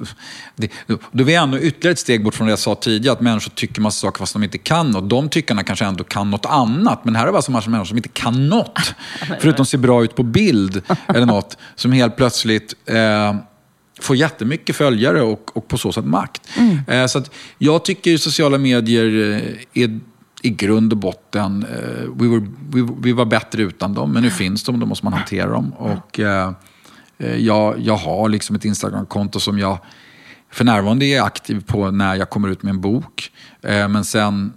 [0.57, 3.20] Det, då är vi ännu ytterligare ett steg bort från det jag sa tidigare, att
[3.20, 5.11] människor tycker massa saker fast de inte kan något.
[5.11, 7.96] De tyckarna kanske ändå kan något annat, men här har vi alltså massa människor som
[7.96, 8.94] inte kan något.
[9.40, 13.37] Förutom se bra ut på bild eller något, som helt plötsligt eh,
[14.00, 16.42] får jättemycket följare och, och på så sätt makt.
[16.88, 19.33] Eh, så att jag tycker sociala medier
[19.74, 20.00] eh, är
[20.46, 24.30] i grund och botten, eh, vi, var, vi, vi var bättre utan dem, men nu
[24.30, 25.72] finns de och då måste man hantera dem.
[25.72, 26.52] Och, eh,
[27.18, 29.78] eh, jag, jag har liksom ett Instagram-konto som jag
[30.50, 33.30] för närvarande är aktiv på när jag kommer ut med en bok.
[33.62, 34.52] Eh, men sen,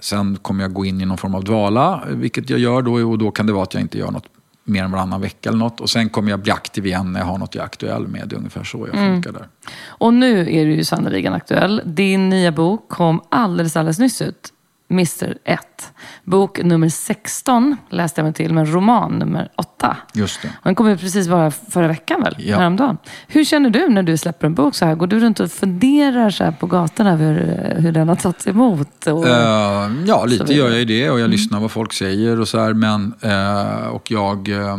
[0.00, 2.92] sen kommer jag gå in i någon form av dvala, vilket jag gör då.
[2.92, 4.26] Och då kan det vara att jag inte gör något
[4.64, 5.80] mer än varannan vecka eller något.
[5.80, 8.28] Och sen kommer jag bli aktiv igen när jag har något jag är aktuell med.
[8.28, 9.48] Det är ungefär så jag funkar där.
[9.86, 11.82] Och nu är du ju sannerligen aktuell.
[11.84, 14.53] Din nya bok kom alldeles, alldeles nyss ut.
[14.90, 15.92] Mr 1.
[16.24, 19.96] Bok nummer 16 läste jag mig till, men roman nummer 8.
[20.12, 20.50] Just det.
[20.62, 22.34] Den kom ut precis bara förra veckan väl?
[22.38, 22.56] Ja.
[22.56, 22.98] Häromdagen.
[23.26, 24.94] Hur känner du när du släpper en bok så här?
[24.94, 29.06] Går du runt och funderar så här på gatorna över hur den har tagits emot?
[29.06, 29.28] Och...
[29.28, 32.58] Eh, ja, lite gör jag ju det och jag lyssnar vad folk säger och så
[32.58, 32.72] här.
[32.72, 34.48] Men, eh, och jag...
[34.48, 34.78] eh,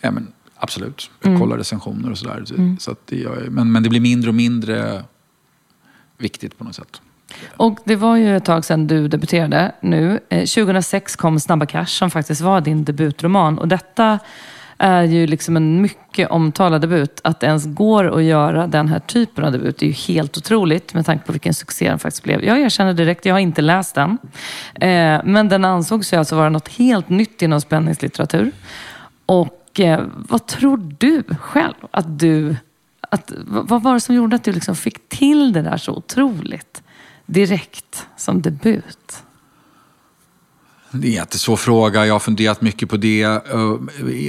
[0.00, 2.44] ja, men, absolut, jag kollar recensioner och sådär.
[2.78, 5.04] Så att det gör jag, men, men det blir mindre och mindre
[6.18, 7.00] viktigt på något sätt.
[7.56, 10.20] Och det var ju ett tag sedan du debuterade nu.
[10.28, 13.58] Eh, 2006 kom Snabba Cash som faktiskt var din debutroman.
[13.58, 14.18] Och detta
[14.82, 17.20] är ju liksom en mycket omtalad debut.
[17.24, 20.94] Att det ens går att göra den här typen av debut är ju helt otroligt
[20.94, 22.44] med tanke på vilken succé den faktiskt blev.
[22.44, 24.18] Jag erkänner direkt, jag har inte läst den.
[24.74, 28.52] Eh, men den ansågs ju alltså vara något helt nytt inom spänningslitteratur.
[29.26, 32.56] Och eh, vad tror du själv att du...
[33.10, 35.92] Att, vad vad var det som gjorde att du liksom fick till det där så
[35.92, 36.82] otroligt
[37.32, 38.96] direkt som debut?
[40.92, 42.06] Det är en jättesvår fråga.
[42.06, 43.22] Jag har funderat mycket på det.
[43.22, 43.74] Eh,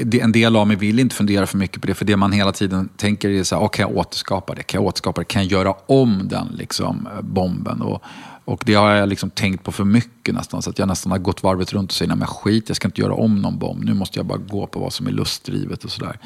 [0.06, 1.94] det- En del av mig vill inte fundera för mycket på det.
[1.94, 4.64] För det man hela tiden tänker är så här, oh, kan jag återskapa det?
[4.64, 5.26] Kan jag återskapa det?
[5.26, 7.82] Kan jag göra om den liksom, bomben?
[7.82, 8.04] Och,
[8.46, 10.62] och det har jag liksom tänkt på för mycket nästan.
[10.62, 12.88] Så att jag nästan har gått varvet runt och säger, nej men skit, jag ska
[12.88, 13.84] inte göra om någon bomb.
[13.84, 16.18] Nu måste jag bara gå på vad som är lustdrivet och sådär.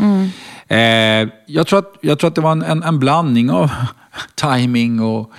[0.68, 3.70] Eh, jag, tror att, jag tror att det var en, en, en blandning av
[4.36, 5.32] timing och,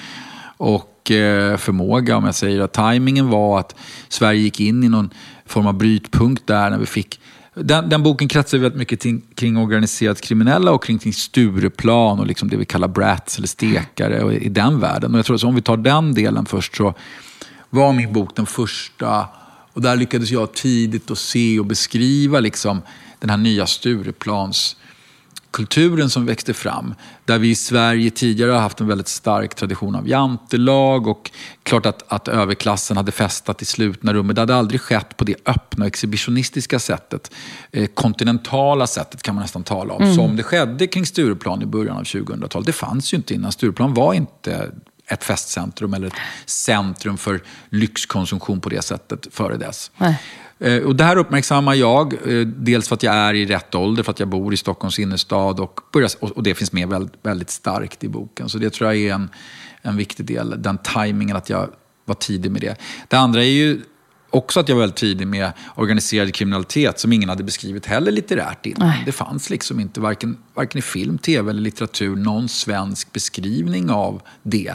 [0.56, 2.16] och Eh, förmåga.
[2.16, 3.74] Om jag säger att tajmingen var att
[4.08, 5.10] Sverige gick in i någon
[5.46, 7.20] form av brytpunkt där när vi fick
[7.54, 12.26] den, den boken kretsar väldigt mycket kring, kring organiserat kriminella och kring, kring Stureplan och
[12.26, 15.12] liksom det vi kallar brats eller stekare och i den världen.
[15.12, 16.94] Och jag tror att om vi tar den delen först så
[17.70, 19.26] var min bok den första
[19.72, 22.82] och där lyckades jag tidigt att se och beskriva liksom
[23.18, 24.76] den här nya Stureplans
[25.56, 26.94] kulturen som växte fram.
[27.24, 31.30] Där vi i Sverige tidigare har haft en väldigt stark tradition av jantelag och
[31.62, 34.26] klart att, att överklassen hade festat i slutna rum.
[34.26, 37.30] Men det hade aldrig skett på det öppna exhibitionistiska sättet.
[37.72, 40.02] Eh, kontinentala sättet kan man nästan tala om.
[40.02, 40.14] Mm.
[40.14, 42.66] Som det skedde kring Stureplan i början av 2000-talet.
[42.66, 43.52] Det fanns ju inte innan.
[43.52, 44.70] Stureplan var inte
[45.08, 49.90] ett festcentrum eller ett centrum för lyxkonsumtion på det sättet före dess.
[49.96, 50.18] Nej.
[50.58, 54.02] Eh, och det här uppmärksammar jag, eh, dels för att jag är i rätt ålder,
[54.02, 57.50] för att jag bor i Stockholms innerstad och, börjar, och det finns med väldigt, väldigt
[57.50, 58.48] starkt i boken.
[58.48, 59.30] Så det tror jag är en,
[59.82, 61.70] en viktig del, den tajmingen att jag
[62.04, 62.76] var tidig med det.
[63.08, 63.80] Det andra är ju
[64.30, 68.66] också att jag var väldigt tidig med organiserad kriminalitet som ingen hade beskrivit heller litterärt
[68.66, 68.88] innan.
[68.88, 69.02] Nej.
[69.06, 74.22] Det fanns liksom inte, varken, varken i film, tv eller litteratur, någon svensk beskrivning av
[74.42, 74.74] det.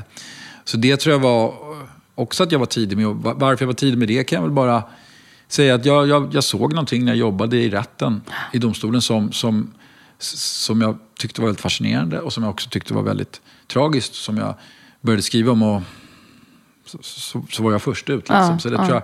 [0.63, 1.53] Så det tror jag var
[2.15, 3.07] också att jag var tidig med.
[3.07, 4.83] Och varför jag var tidig med det kan jag väl bara
[5.53, 8.21] säga att jag, jag, jag såg någonting när jag jobbade i rätten,
[8.53, 9.73] i domstolen, som, som,
[10.19, 14.15] som jag tyckte var väldigt fascinerande och som jag också tyckte var väldigt tragiskt.
[14.15, 14.55] Som jag
[15.01, 15.81] började skriva om och
[16.85, 18.19] så, så, så var jag först ut.
[18.19, 18.35] Liksom.
[18.35, 18.85] Ja, så det ja.
[18.85, 19.03] tror jag,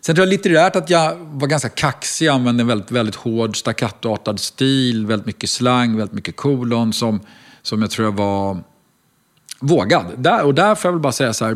[0.00, 4.40] Sen tror jag litterärt att jag var ganska kaxig, använde en väldigt, väldigt hård staccatoartad
[4.40, 7.20] stil, väldigt mycket slang, väldigt mycket kolon som,
[7.62, 8.62] som jag tror jag var
[9.60, 10.06] vågad.
[10.16, 11.54] Där, och där får jag väl bara säga så här,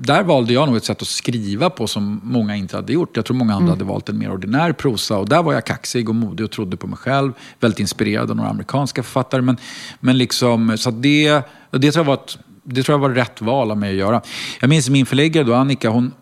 [0.00, 3.16] där valde jag nog ett sätt att skriva på som många inte hade gjort.
[3.16, 3.78] Jag tror många andra mm.
[3.78, 6.76] hade valt en mer ordinär prosa och där var jag kaxig och modig och trodde
[6.76, 7.32] på mig själv.
[7.60, 9.42] Väldigt inspirerad av några amerikanska författare.
[9.42, 9.56] Men,
[10.00, 13.70] men liksom, så det, det, tror jag var ett, det tror jag var rätt val
[13.70, 14.20] av mig att göra.
[14.60, 16.12] Jag minns min förläggare då, Annika, hon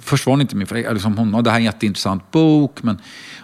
[0.00, 0.94] först var hon inte min förläggare.
[0.94, 2.98] Liksom hon, det här är en jätteintressant bok, men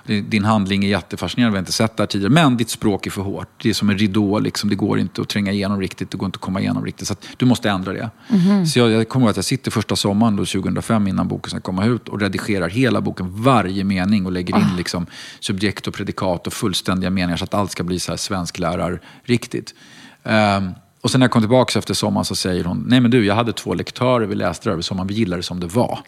[0.06, 2.32] din handling är jättefascinerande, vi har inte sett det här tidigare.
[2.32, 3.48] Men ditt språk är för hårt.
[3.62, 4.70] Det är som en ridå, liksom.
[4.70, 7.08] det går inte att tränga igenom riktigt, det går inte att komma igenom riktigt.
[7.08, 8.10] Så du måste ändra det.
[8.28, 8.64] Mm -hmm.
[8.64, 11.60] Så jag, jag kommer ihåg att jag sitter första sommaren då, 2005 innan boken ska
[11.60, 14.76] komma ut och redigerar hela boken, varje mening och lägger in oh.
[14.76, 15.06] liksom,
[15.40, 19.74] subjekt och predikat och fullständiga meningar så att allt ska bli så här svensklärarriktigt.
[20.22, 23.24] Um, och sen när jag kom tillbaka efter sommaren så säger hon, nej men du,
[23.26, 25.98] jag hade två lektörer, vi läste det över sommaren, vi gillade det som det var.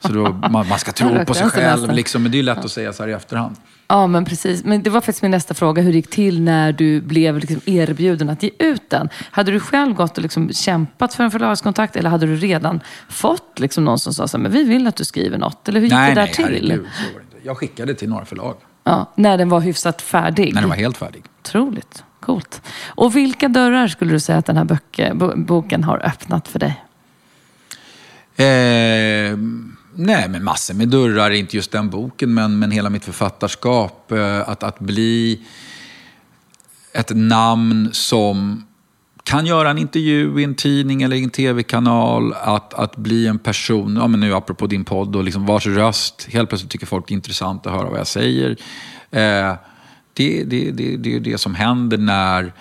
[0.00, 2.70] Så då, man, man ska tro på sig själv, liksom, men det är lätt att
[2.70, 3.56] säga så här i efterhand.
[3.88, 4.64] Ja, men precis.
[4.64, 7.60] Men det var faktiskt min nästa fråga, hur det gick till när du blev liksom
[7.64, 9.08] erbjuden att ge ut den.
[9.30, 13.58] Hade du själv gått och liksom kämpat för en förlagskontakt eller hade du redan fått
[13.58, 15.68] liksom någon som sa så här, men vi vill att du skriver något?
[15.68, 16.44] Eller hur gick nej, det där nej, till?
[16.44, 17.46] Herregud, så var det inte.
[17.46, 18.56] Jag skickade till några förlag.
[18.84, 20.54] Ja, när den var hyfsat färdig?
[20.54, 21.24] När den var helt färdig.
[21.40, 22.04] Otroligt.
[22.24, 22.62] Coolt.
[22.86, 26.84] Och vilka dörrar skulle du säga att den här böcker, boken har öppnat för dig?
[28.36, 29.38] Eh,
[29.94, 31.30] nej, men massor med dörrar.
[31.30, 34.12] Inte just den boken, men, men hela mitt författarskap.
[34.12, 35.40] Eh, att, att bli
[36.92, 38.66] ett namn som
[39.22, 42.32] kan göra en intervju i en tidning eller i en tv-kanal.
[42.32, 46.28] Att, att bli en person, ja, men nu apropå din podd, och liksom vars röst
[46.30, 48.56] helt plötsligt tycker folk det är intressant att höra vad jag säger.
[49.10, 49.54] Eh,
[50.14, 52.52] det, det, det, det är det som händer när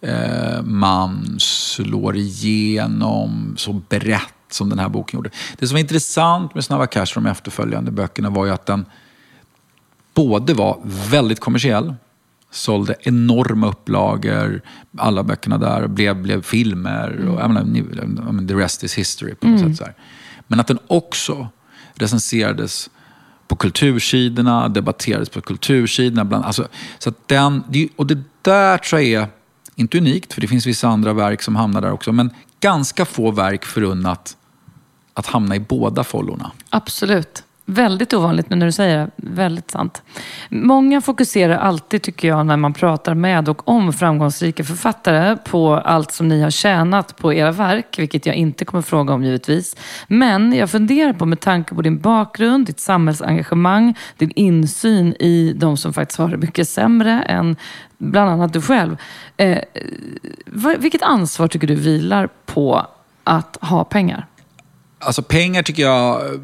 [0.00, 5.30] eh, man slår igenom så brett som den här boken gjorde.
[5.58, 8.86] Det som var intressant med Snabba Cash och de efterföljande böckerna var ju att den
[10.14, 10.78] både var
[11.10, 11.94] väldigt kommersiell,
[12.50, 14.62] sålde enorma upplagor,
[14.98, 17.28] alla böckerna där blev, blev filmer.
[17.28, 19.76] Och, menar, the rest is history på något mm.
[19.76, 19.96] sätt.
[20.46, 21.48] Men att den också
[21.94, 22.90] recenserades
[23.48, 26.24] på kultursidorna, debatterades på kultursidorna.
[26.24, 27.62] Bland, alltså, så att den,
[27.96, 29.28] och det där tror jag är,
[29.74, 32.30] inte unikt, för det finns vissa andra verk som hamnar där också, men
[32.60, 34.36] ganska få verk förunnat
[35.14, 36.50] att hamna i båda follorna.
[36.70, 37.44] Absolut.
[37.70, 40.02] Väldigt ovanligt, men när du säger det, väldigt sant.
[40.48, 46.12] Många fokuserar alltid, tycker jag, när man pratar med och om framgångsrika författare på allt
[46.12, 49.76] som ni har tjänat på era verk, vilket jag inte kommer fråga om givetvis.
[50.06, 55.76] Men jag funderar på, med tanke på din bakgrund, ditt samhällsengagemang, din insyn i de
[55.76, 57.56] som faktiskt har det mycket sämre än
[57.98, 58.96] bland annat du själv.
[59.36, 59.58] Eh,
[60.78, 62.86] vilket ansvar tycker du vilar på
[63.24, 64.26] att ha pengar?
[64.98, 66.40] Alltså pengar tycker jag eh,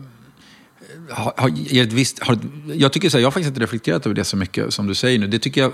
[1.11, 4.25] har, ett visst, har, jag tycker så här, jag har faktiskt inte reflekterat över det
[4.25, 5.27] så mycket som du säger nu.
[5.27, 5.73] Det tycker jag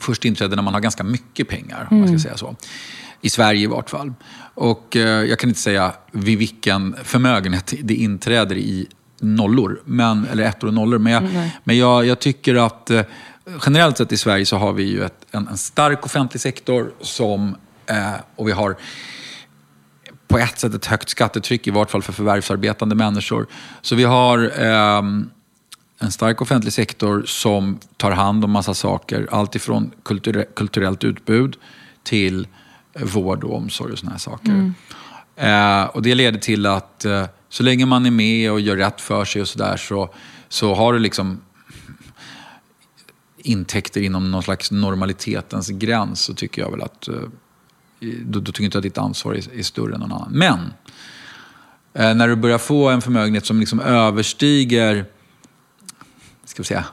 [0.00, 1.88] först inträder när man har ganska mycket pengar, mm.
[1.90, 2.20] om man ska mm.
[2.20, 2.56] säga så.
[3.20, 4.12] I Sverige i vart fall.
[4.54, 8.86] Och eh, jag kan inte säga vid vilken förmögenhet det inträder i
[9.20, 10.98] nollor, men, eller ettor och nollor.
[10.98, 11.48] Men jag, mm.
[11.64, 13.02] men jag, jag tycker att eh,
[13.66, 17.56] generellt sett i Sverige så har vi ju ett, en, en stark offentlig sektor som,
[17.86, 18.76] eh, och vi har
[20.28, 23.46] på ett sätt ett högt skattetryck, i vart fall för förvärvsarbetande människor.
[23.82, 25.02] Så vi har eh,
[25.98, 29.28] en stark offentlig sektor som tar hand om massa saker.
[29.30, 31.56] Allt ifrån kulture kulturellt utbud
[32.02, 32.48] till
[33.00, 34.50] vård och omsorg och såna här saker.
[34.50, 34.74] Mm.
[35.36, 39.00] Eh, och det leder till att eh, så länge man är med och gör rätt
[39.00, 40.14] för sig och sådär så,
[40.48, 41.40] så har du liksom
[43.36, 47.14] intäkter inom någon slags normalitetens gräns så tycker jag väl att eh,
[48.00, 50.32] då, då tycker jag inte att ditt ansvar är, är större än någon annan.
[50.32, 50.58] Men
[51.94, 55.04] eh, när du börjar få en förmögenhet som liksom överstiger,
[56.44, 56.84] ska vi säga,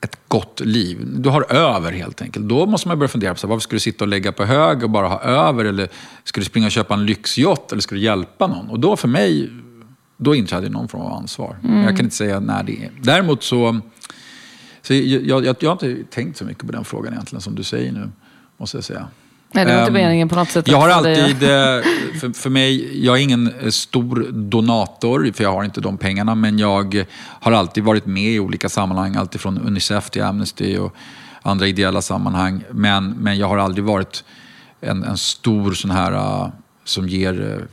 [0.00, 0.98] ett gott liv.
[1.04, 2.48] Du har över helt enkelt.
[2.48, 4.44] Då måste man börja fundera på så här, varför ska du sitta och lägga på
[4.44, 5.64] hög och bara ha över?
[5.64, 5.88] Eller
[6.24, 7.72] ska du springa och köpa en lyxjott?
[7.72, 8.70] Eller ska du hjälpa någon?
[8.70, 9.50] Och då för mig,
[10.16, 11.56] då inträder någon form av ansvar.
[11.64, 11.82] Mm.
[11.82, 12.90] Jag kan inte säga när det är.
[13.02, 13.80] Däremot så,
[14.82, 17.62] så jag, jag, jag har inte tänkt så mycket på den frågan egentligen som du
[17.62, 18.10] säger nu,
[18.56, 19.08] måste jag säga.
[19.54, 20.68] Nej, det var inte ehm, meningen på något sätt.
[20.68, 21.48] Jag har alltid, eh,
[22.20, 26.34] för, för mig, jag är ingen eh, stor donator, för jag har inte de pengarna,
[26.34, 30.94] men jag har alltid varit med i olika sammanhang, alltifrån Unicef till Amnesty och
[31.42, 32.64] andra ideella sammanhang.
[32.70, 34.24] Men, men jag har aldrig varit
[34.80, 36.48] en, en stor sån här uh,
[36.84, 37.66] som ger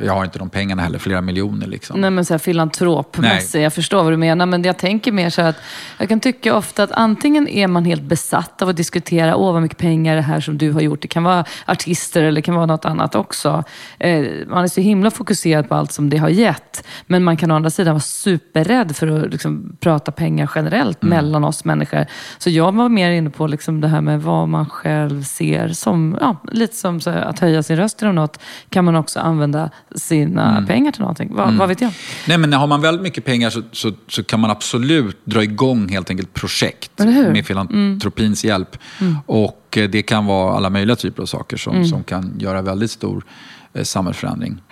[0.00, 1.66] jag har inte de pengarna heller, flera miljoner.
[1.66, 2.00] Liksom.
[2.00, 4.46] Nej, men så här filantropmässig, jag förstår vad du menar.
[4.46, 5.60] Men jag tänker mer så här att
[5.98, 9.62] jag kan tycka ofta att antingen är man helt besatt av att diskutera, åh vad
[9.62, 11.02] mycket pengar det här som du har gjort.
[11.02, 13.64] Det kan vara artister eller det kan vara något annat också.
[13.98, 16.86] Eh, man är så himla fokuserad på allt som det har gett.
[17.06, 21.16] Men man kan å andra sidan vara superrädd för att liksom, prata pengar generellt mm.
[21.16, 22.06] mellan oss människor.
[22.38, 26.18] Så jag var mer inne på liksom, det här med vad man själv ser som,
[26.20, 30.50] ja, lite som här, att höja sin röst eller något, kan man också använda sina
[30.50, 30.66] mm.
[30.66, 31.34] pengar till någonting.
[31.34, 31.58] Va, mm.
[31.58, 31.92] Vad vet jag?
[32.28, 35.88] Nej, men har man väldigt mycket pengar så, så, så, kan man absolut dra igång
[35.88, 38.52] helt enkelt projekt med filantropins mm.
[38.52, 38.78] hjälp.
[39.00, 39.16] Mm.
[39.26, 41.86] Och eh, det kan vara alla möjliga typer av saker som, mm.
[41.86, 43.24] som kan göra väldigt stor
[43.72, 44.62] eh, samhällsförändring.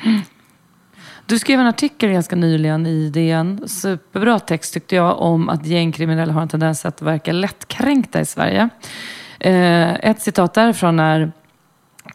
[1.26, 6.32] Du skrev en artikel ganska nyligen i DN, superbra text tyckte jag, om att gängkriminella
[6.32, 8.68] har en tendens att verka lättkränkta i Sverige.
[9.40, 11.32] Eh, ett citat därifrån är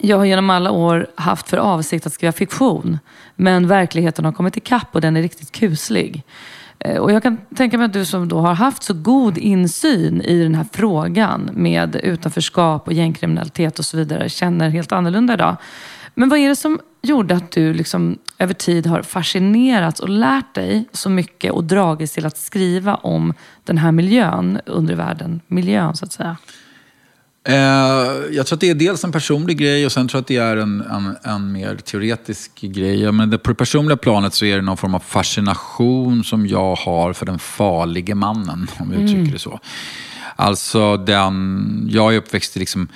[0.01, 2.99] jag har genom alla år haft för avsikt att skriva fiktion.
[3.35, 6.23] Men verkligheten har kommit ikapp och den är riktigt kuslig.
[6.79, 10.21] Eh, och jag kan tänka mig att du som då har haft så god insyn
[10.21, 15.55] i den här frågan med utanförskap och gängkriminalitet och så vidare känner helt annorlunda idag.
[16.15, 20.53] Men vad är det som gjorde att du liksom över tid har fascinerats och lärt
[20.53, 23.33] dig så mycket och dragits till att skriva om
[23.63, 26.37] den här miljön, undervärlden, miljön så att säga?
[27.49, 27.55] Eh,
[28.31, 30.37] jag tror att det är dels en personlig grej och sen tror jag att det
[30.37, 33.11] är en, en, en mer teoretisk grej.
[33.11, 36.75] Men det, på det personliga planet så är det någon form av fascination som jag
[36.75, 39.05] har för den farlige mannen, om vi mm.
[39.05, 39.59] uttrycker det så.
[40.35, 42.87] Alltså den, jag är uppväxt i liksom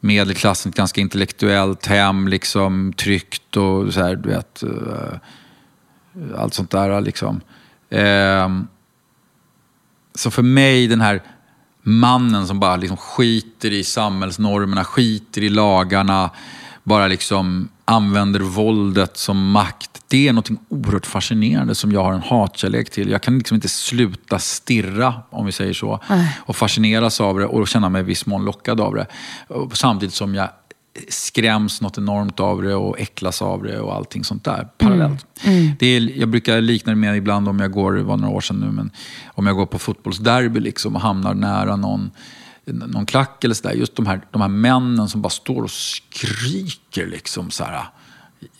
[0.00, 6.70] medelklassen, ett ganska intellektuellt hem, liksom tryggt och så här, du vet, uh, allt sånt
[6.70, 7.40] där liksom.
[7.92, 8.62] Uh,
[10.14, 11.22] så för mig, den här
[11.84, 16.30] mannen som bara liksom skiter i samhällsnormerna, skiter i lagarna,
[16.82, 19.90] bara liksom använder våldet som makt.
[20.08, 23.10] Det är något oerhört fascinerande som jag har en hatkärlek till.
[23.10, 26.00] Jag kan liksom inte sluta stirra, om vi säger så,
[26.46, 29.06] och fascineras av det och känna mig i viss mån lockad av det.
[29.72, 30.48] Samtidigt som jag
[31.08, 35.26] skräms något enormt av det och äcklas av det och allting sånt där parallellt.
[35.42, 35.58] Mm.
[35.58, 35.72] Mm.
[35.78, 38.40] Det är, jag brukar likna det med ibland om jag går, det var några år
[38.40, 38.90] sedan nu, men
[39.26, 42.10] om jag går på fotbollsderby liksom och hamnar nära någon,
[42.66, 43.74] någon klack eller sådär.
[43.74, 47.84] Just de här, de här männen som bara står och skriker liksom så här.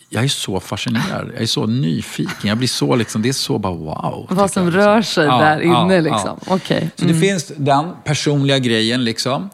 [0.09, 2.49] Jag är så fascinerad, jag är så nyfiken.
[2.49, 4.27] Jag blir så liksom, det är så bara wow.
[4.29, 6.39] Vad som jag, rör sig ja, där inne ja, liksom.
[6.47, 6.55] Ja.
[6.55, 6.81] Okay.
[6.95, 7.21] Så det mm.
[7.21, 9.49] finns den personliga grejen liksom.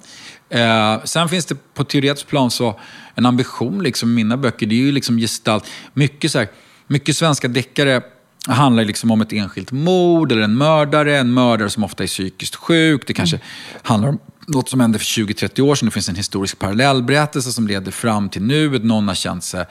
[0.51, 2.79] Eh, sen finns det på teoretiskt plan så
[3.15, 4.65] en ambition liksom, i mina böcker.
[4.65, 5.65] Det är ju liksom gestalt.
[5.93, 6.47] Mycket, så här,
[6.87, 8.01] mycket svenska deckare
[8.47, 11.17] handlar liksom om ett enskilt mord eller en mördare.
[11.17, 13.07] En mördare som ofta är psykiskt sjuk.
[13.07, 13.47] Det kanske mm.
[13.83, 15.85] handlar om något som hände för 20-30 år sedan.
[15.85, 18.83] Det finns en historisk parallellberättelse som leder fram till nuet.
[18.83, 19.65] Någon har känt sig...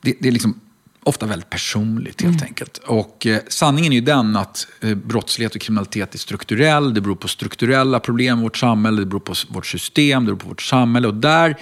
[0.00, 0.60] Det, det är liksom
[1.04, 2.46] ofta väldigt personligt helt mm.
[2.46, 2.78] enkelt.
[2.78, 6.94] Och eh, sanningen är ju den att eh, brottslighet och kriminalitet är strukturell.
[6.94, 10.38] Det beror på strukturella problem i vårt samhälle, det beror på vårt system, det beror
[10.38, 11.08] på vårt samhälle.
[11.08, 11.56] Och där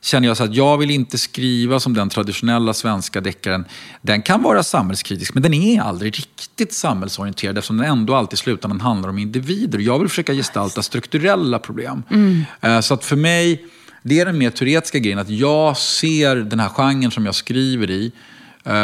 [0.00, 3.64] känner jag så att jag vill inte skriva som den traditionella svenska deckaren.
[4.02, 8.36] Den kan vara samhällskritisk, men den är aldrig riktigt samhällsorienterad eftersom den ändå alltid i
[8.36, 9.78] slutändan handlar om individer.
[9.78, 12.02] Jag vill försöka gestalta strukturella problem.
[12.10, 12.44] Mm.
[12.60, 13.64] Eh, så att för mig,
[14.02, 17.90] det är den mer teoretiska grejen, att jag ser den här genren som jag skriver
[17.90, 18.12] i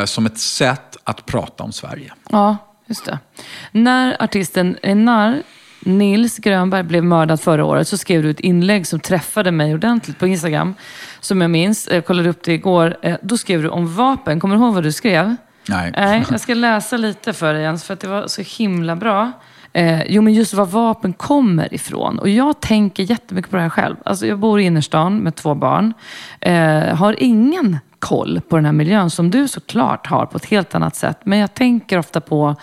[0.04, 2.12] som ett sätt att prata om Sverige.
[2.30, 3.18] Ja, just det.
[3.72, 5.42] När artisten Enar
[5.84, 10.18] Nils Grönberg blev mördad förra året så skrev du ett inlägg som träffade mig ordentligt
[10.18, 10.74] på Instagram.
[11.20, 12.96] Som jag minns, jag kollade upp det igår.
[13.02, 14.40] Eh, då skrev du om vapen.
[14.40, 15.36] Kommer du ihåg vad du skrev?
[15.68, 15.92] Nej.
[15.96, 19.32] Nej jag ska läsa lite för dig Jens, för att det var så himla bra.
[19.72, 22.18] Eh, jo, men just var vapen kommer ifrån.
[22.18, 23.96] Och jag tänker jättemycket på det här själv.
[24.04, 25.94] Alltså, jag bor i innerstan med två barn.
[26.40, 30.74] Eh, har ingen koll på den här miljön som du såklart har på ett helt
[30.74, 31.18] annat sätt.
[31.24, 32.56] Men jag tänker ofta på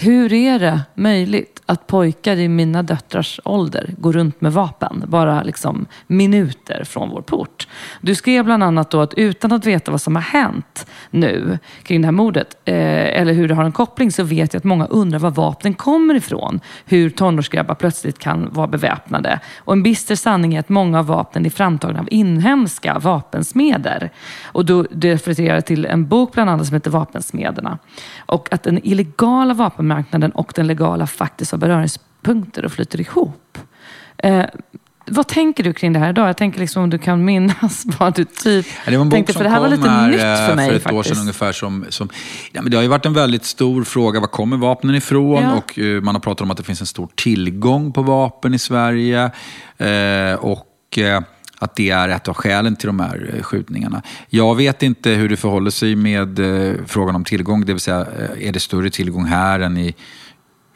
[0.00, 5.42] hur är det möjligt att pojkar i mina döttrars ålder går runt med vapen, bara
[5.42, 7.68] liksom minuter från vår port?
[8.00, 12.00] Du skrev bland annat då att utan att veta vad som har hänt nu kring
[12.00, 12.74] det här mordet, eh,
[13.20, 16.14] eller hur det har en koppling, så vet jag att många undrar var vapnen kommer
[16.14, 16.60] ifrån.
[16.84, 19.40] Hur tonårsgrabbar plötsligt kan vara beväpnade.
[19.58, 24.10] Och en bister sanning är att många av vapnen är framtagna av inhemska vapensmeder.
[24.44, 27.78] Och då det refererar till en bok bland annat som heter Vapensmederna.
[28.26, 33.58] Och att den illegala vapen vapenmarknaden och den legala faktiskt har beröringspunkter och flyter ihop.
[34.18, 34.44] Eh,
[35.10, 36.28] vad tänker du kring det här idag?
[36.28, 39.16] Jag tänker liksom om du kan minnas vad du typ Ja, det var en bok
[39.16, 40.98] tänkte, som för det här var lite här, nytt eh, för mig för ett faktiskt.
[40.98, 41.52] år sedan ungefär.
[41.52, 42.08] Som, som,
[42.52, 45.42] ja, men det har ju varit en väldigt stor fråga, var kommer vapnen ifrån?
[45.42, 45.54] Ja.
[45.54, 48.58] Och eh, man har pratat om att det finns en stor tillgång på vapen i
[48.58, 49.30] Sverige.
[49.78, 51.22] Eh, och eh,
[51.58, 54.02] att det är ett av skälen till de här eh, skjutningarna.
[54.28, 57.64] Jag vet inte hur det förhåller sig med eh, frågan om tillgång.
[57.64, 59.94] Det vill säga, eh, är det större tillgång här än i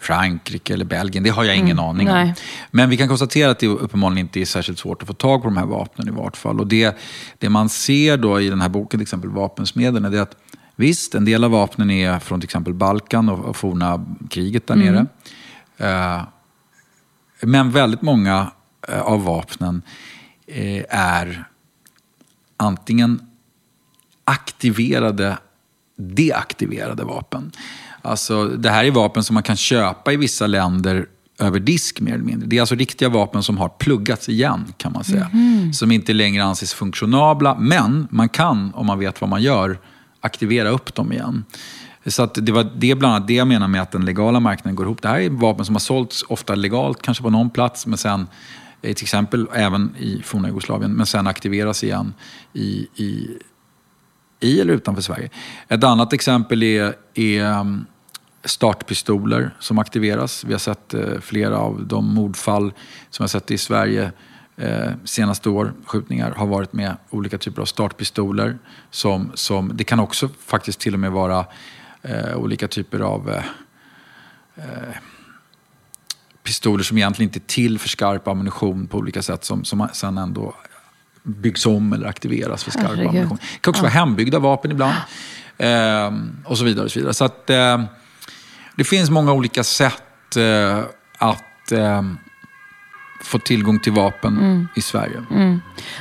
[0.01, 1.25] Frankrike eller Belgien?
[1.25, 2.15] Det har jag ingen aning om.
[2.15, 2.35] Mm, nej.
[2.71, 5.49] Men vi kan konstatera att det uppenbarligen inte är särskilt svårt att få tag på
[5.49, 6.61] de här vapnen i vart fall.
[6.61, 6.97] Och det,
[7.39, 10.37] det man ser då i den här boken, till exempel Vapensmederna, det är att
[10.77, 14.77] visst, en del av vapnen är från till exempel Balkan och, och forna kriget där
[14.77, 15.07] nere.
[15.79, 16.23] Eh,
[17.41, 18.51] men väldigt många
[18.89, 19.83] av vapnen
[20.91, 21.45] är
[22.57, 23.21] antingen
[24.25, 25.39] aktiverade,
[25.97, 27.53] deaktiverade vapen.
[28.03, 31.07] Alltså, det här är vapen som man kan köpa i vissa länder
[31.39, 32.49] över disk mer eller mindre.
[32.49, 35.31] Det är alltså riktiga vapen som har pluggats igen kan man säga.
[35.73, 39.79] Som inte längre anses funktionabla, men man kan, om man vet vad man gör,
[40.21, 41.45] aktivera upp dem igen.
[42.07, 44.77] Så att det var det bland annat det jag menar med att den legala marknaden
[44.77, 45.03] går ihop.
[45.03, 48.21] Det här är vapen som har sålts ofta legalt, kanske på någon plats, men sen
[48.21, 48.27] eh,
[48.83, 52.15] till exempel även i forna Jugoslavien, men sen aktiveras igen
[52.53, 53.39] i, i,
[54.41, 55.31] i eller utanför Sverige.
[55.69, 57.85] Ett annat exempel är, är mm,
[58.45, 60.45] startpistoler som aktiveras.
[60.45, 62.73] Vi har sett eh, flera av de mordfall
[63.11, 64.13] som vi har sett i Sverige
[64.57, 68.59] eh, senaste år, skjutningar, har varit med olika typer av startpistoler.
[68.91, 71.47] Som, som, det kan också faktiskt till och med vara
[72.03, 73.45] eh, olika typer av eh,
[74.57, 74.95] eh,
[76.43, 80.19] pistoler som egentligen inte är till för skarp ammunition på olika sätt som, som sen
[80.19, 80.55] ändå
[81.23, 83.09] byggs om eller aktiveras för skarp Herregud.
[83.09, 83.39] ammunition.
[83.53, 84.95] Det kan också vara hembyggda vapen ibland.
[85.59, 86.85] Ehm, och så vidare.
[86.85, 87.15] Och så vidare.
[87.15, 87.85] Så att, ehm,
[88.77, 90.81] det finns många olika sätt eh,
[91.19, 92.19] att ehm,
[93.25, 94.69] få tillgång till vapen Mm.
[94.77, 95.17] i Sverige.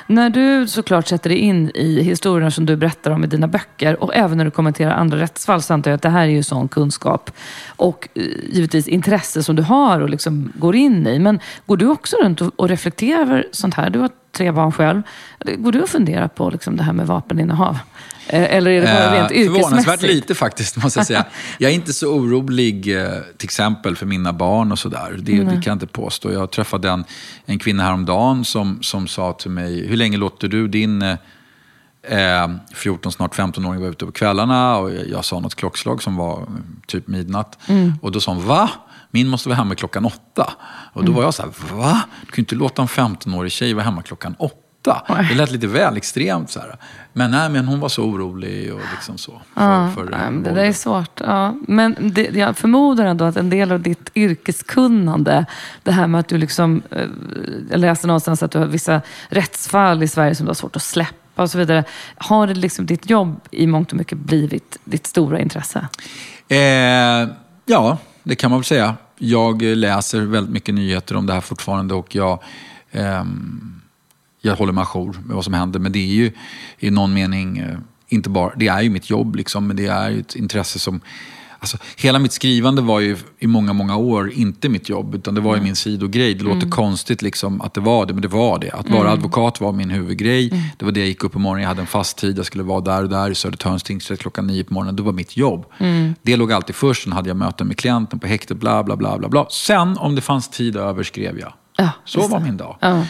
[0.08, 4.04] När du såklart sätter dig in i historierna som du berättar om i dina böcker
[4.04, 6.44] och även när du kommenterar andra rättsfall så antar jag att det här är ju
[6.44, 7.32] sån kunskap
[7.68, 11.20] och eh, givetvis intresse som du har och liksom går in i.
[11.20, 13.90] Men går du också runt och reflekterar över sånt här?
[13.90, 15.02] Du har tre barn själv.
[15.58, 17.78] Går du och funderar på liksom det här med vapeninnehav?
[18.28, 20.14] Eh, Eller är det bara rent Eh, Förvånansvärt yrkesmässigt?
[20.14, 21.26] lite faktiskt, måste jag säga.
[21.58, 25.16] Jag är inte så orolig, eh, till exempel för mina barn och sådär.
[25.20, 26.32] Det, det kan jag inte påstå.
[26.34, 27.04] Jag träffade en,
[27.46, 31.16] en kvinna häromdagen som, som sa till mig, hur länge låter du din eh,
[32.44, 34.78] eh, 14, snart 15-åring vara ute på kvällarna?
[34.78, 36.48] Och jag, sa något klockslag som var
[36.88, 37.58] typ midnatt.
[38.02, 38.70] Och då sa hon, va?
[39.12, 40.54] Min måste vara hemma klockan åtta.
[40.94, 42.02] Och då var jag så här, va?
[42.22, 45.02] Du kan ju inte låta en 15-årig tjej vara hemma klockan åtta.
[45.30, 46.52] Det lät lite väl extremt.
[46.52, 46.76] Så här.
[47.14, 49.32] Men, nej, men hon var så orolig och liksom så.
[49.32, 51.20] För, Ja, för, nej, det där är svårt.
[51.20, 51.56] Ja.
[51.68, 55.46] Men det, jag förmodar ändå att en del av ditt yrkeskunnande,
[55.84, 57.08] det här med att du liksom, eh,
[57.72, 60.82] jag läste någonstans att du har vissa rättsfall i Sverige som du har svårt att
[60.82, 61.84] släppa och så vidare.
[62.18, 65.88] Har det liksom ditt jobb i mångt och mycket blivit ditt stora intresse?
[66.48, 67.30] Eh,
[67.66, 68.96] ja, det kan man väl säga.
[69.18, 72.40] Jag läser väldigt mycket nyheter om det här fortfarande och jag,
[72.92, 73.24] eh,
[74.42, 75.80] jag håller mig ajour med vad som händer.
[75.80, 76.32] Men det är ju
[76.80, 80.10] i någon mening, eh, inte bara, det är ju mitt jobb liksom, men det är
[80.10, 81.02] ju ett intresse som
[81.62, 85.42] Alltså, hela mitt skrivande var ju i många, många år inte mitt jobb, utan det
[85.42, 86.34] var ju min sidogrej.
[86.34, 88.72] Det låter konstigt liksom att det var det, men det var det.
[88.72, 90.50] Att vara advokat var min huvudgrej.
[90.78, 92.64] Det var det jag gick upp på morgonen, jag hade en fast tid, jag skulle
[92.64, 94.96] vara där och där i Södertörns tingsrätt klockan nio på morgonen.
[94.96, 95.66] Det var mitt jobb.
[96.22, 99.18] Det låg alltid först, sen hade jag möten med klienten på häktet, bla bla bla.
[99.18, 99.46] bla, bla.
[99.50, 101.54] Sen, om det fanns tid över, skrev jag.
[101.78, 102.78] Ja, Så var min dag.
[102.82, 103.04] Ja.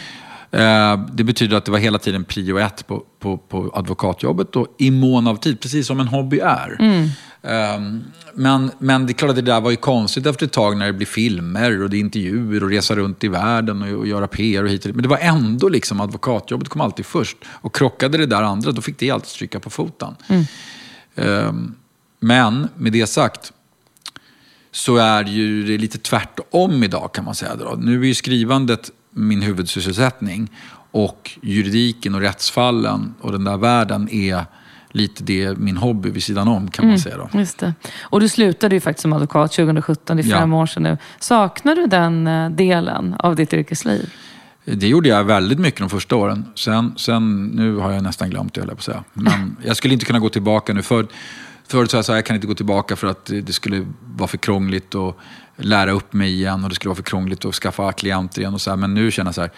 [0.52, 4.66] Eh, Det betyder att det var hela tiden prio ett på, på, på advokatjobbet och
[4.78, 6.76] i mån av tid, precis som en hobby är.
[7.42, 7.80] Eh,
[8.34, 10.86] Men, men det är klart att det där var ju konstigt efter ett tag när
[10.86, 14.26] det blir filmer och det är intervjuer och resa runt i världen och, och göra
[14.26, 14.94] PR och hit och dit.
[14.96, 17.36] Men det var ändå liksom advokatjobbet kom alltid först.
[17.50, 20.14] Och krockade det där andra, då fick det alltid stryka på foten.
[21.14, 21.52] Eh,
[22.20, 23.52] Men med det sagt,
[24.70, 27.56] så är ju det lite tvärtom idag kan man säga.
[27.56, 27.76] Då.
[27.78, 30.50] Nu är ju skrivandet min huvudsysselsättning
[30.90, 34.44] och juridiken och rättsfallen och den där världen är
[34.90, 37.16] lite det, min hobby vid sidan om kan man säga.
[37.16, 37.38] Då.
[37.38, 37.74] Just det.
[38.00, 40.38] Och du slutade ju faktiskt som advokat 2017, det är Ja.
[40.38, 40.98] fem år sedan nu.
[41.20, 44.12] Saknar du den eh, delen av ditt yrkesliv?
[44.64, 46.44] Det gjorde jag väldigt mycket de första åren.
[46.54, 49.04] Sen, sen nu har jag nästan glömt det, höll jag på att säga.
[49.12, 50.82] Men jag skulle inte kunna gå tillbaka nu.
[50.82, 51.06] För,
[51.68, 53.86] förut sa jag här, jag kan inte gå tillbaka för att det skulle
[54.16, 55.16] vara för krångligt att
[55.56, 58.54] lära upp mig igen och det skulle vara för krångligt att skaffa klienter igen.
[58.54, 58.76] Och så här.
[58.76, 59.50] Men nu känner jag så här,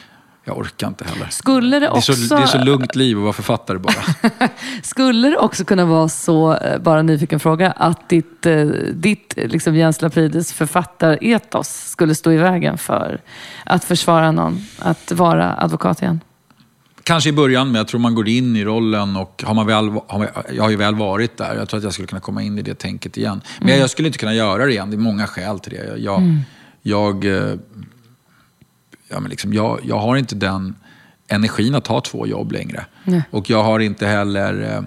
[0.45, 1.27] jag orkar inte heller.
[1.31, 3.95] Skulle det Det är, också, så, det är så lugnt liv att vara författare bara.
[4.83, 9.35] skulle det också kunna vara så, eh, bara en nyfiken fråga, att ditt, eh, ditt
[9.37, 13.21] eh, liksom Jens Laprides författaretos skulle stå i vägen för
[13.65, 16.21] att försvara någon, att vara advokat igen?
[17.05, 19.89] Kanske i början, men jag tror man går in i rollen och har man väl,
[20.07, 21.57] har man, jag har ju väl varit där.
[21.57, 23.41] Jag tror att jag skulle kunna komma in i det tänket igen.
[23.61, 24.91] Men jag, jag skulle inte kunna göra det igen.
[24.91, 25.97] Det är många skäl till det.
[25.99, 26.39] Jag,
[26.83, 27.55] jag, eh,
[29.09, 30.77] ja, men liksom, jag, jag har inte den
[31.29, 32.87] energin att ha två jobb längre.
[33.05, 33.23] Nej.
[33.31, 34.85] Och jag har inte heller...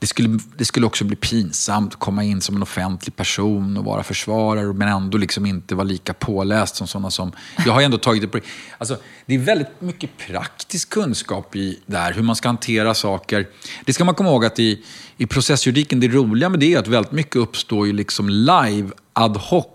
[0.00, 3.84] Det skulle, det skulle också bli pinsamt att komma in som en offentlig person och
[3.84, 7.32] vara försvarare men ändå liksom inte vara lika påläst som sådana som...
[7.66, 8.40] Jag har ändå tagit det på...
[8.78, 8.96] Alltså,
[9.26, 13.46] det är väldigt mycket praktisk kunskap i där, hur man ska hantera saker.
[13.84, 14.84] Det ska man komma ihåg att i,
[15.16, 19.38] i processjuridiken, det roliga med det är att väldigt mycket uppstår ju liksom live, ad
[19.38, 19.66] hoc,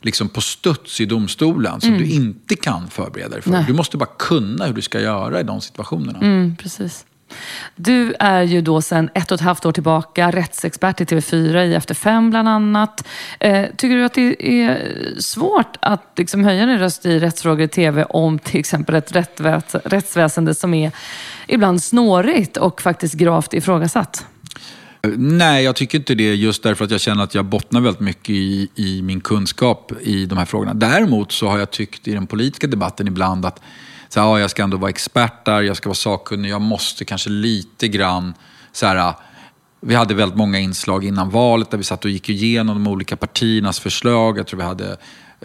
[0.00, 3.50] liksom på studs i domstolen som du inte kan förbereda dig för.
[3.50, 3.64] Nej.
[3.66, 6.18] Du måste bara kunna hur du ska göra i de situationerna.
[6.18, 7.04] Mm, precis.
[7.76, 11.74] Du är ju då sedan ett och ett halvt år tillbaka rättsexpert i TV4 i
[11.74, 13.06] Efter fem bland annat.
[13.40, 14.78] Eh, tycker du att det är
[15.18, 19.80] svårt att liksom höja din röst i rättsfrågor i TV om till exempel ett rättväs-
[19.84, 20.92] rättsväsende som är
[21.46, 24.26] ibland snårigt och faktiskt gravt ifrågasatt?
[25.16, 28.30] Nej, jag tycker inte det just därför att jag känner att jag bottnar väldigt mycket
[28.30, 30.74] i, i min kunskap i de här frågorna.
[30.74, 33.60] Däremot så har jag tyckt i den politiska debatten ibland att
[34.14, 37.04] så här, ja, jag ska ändå vara expert där, jag ska vara sakkunnig, jag måste
[37.04, 38.34] kanske lite grann
[38.72, 39.14] så här,
[39.80, 43.16] vi hade väldigt många inslag innan valet där vi satt och gick igenom de olika
[43.16, 44.38] partiernas förslag.
[44.38, 44.96] Jag tror vi hade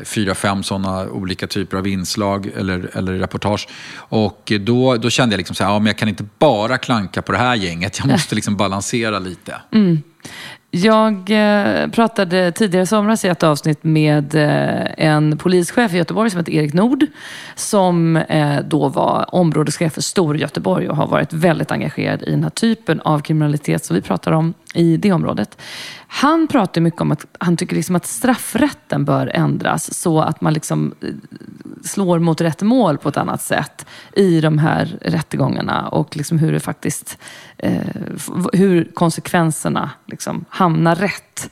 [0.03, 3.67] fyra, fem sådana olika typer av inslag eller, eller reportage.
[3.95, 7.21] Och då, då kände jag liksom så här, ja, men jag kan inte bara klanka
[7.21, 7.99] på det här gänget.
[7.99, 9.61] Jag måste liksom balansera lite.
[10.77, 16.29] Jag eh, pratade tidigare i somras i ett avsnitt med eh, en polischef i Göteborg
[16.29, 17.05] som heter Erik Nord.
[17.55, 22.49] Som eh, då var områdeschef för Storgöteborg och har varit väldigt engagerad i den här
[22.49, 25.57] typen av kriminalitet som vi pratar om i det området.
[26.07, 30.53] Han pratar mycket om att han tycker liksom att straffrätten bör ändras så att man
[30.53, 30.93] liksom
[31.83, 36.51] slår mot rätt mål på ett annat sätt i de här rättegångarna och liksom hur
[36.51, 37.17] det faktiskt
[37.57, 37.79] Eh,
[38.53, 41.49] hur konsekvenserna liksom hamnar rätt.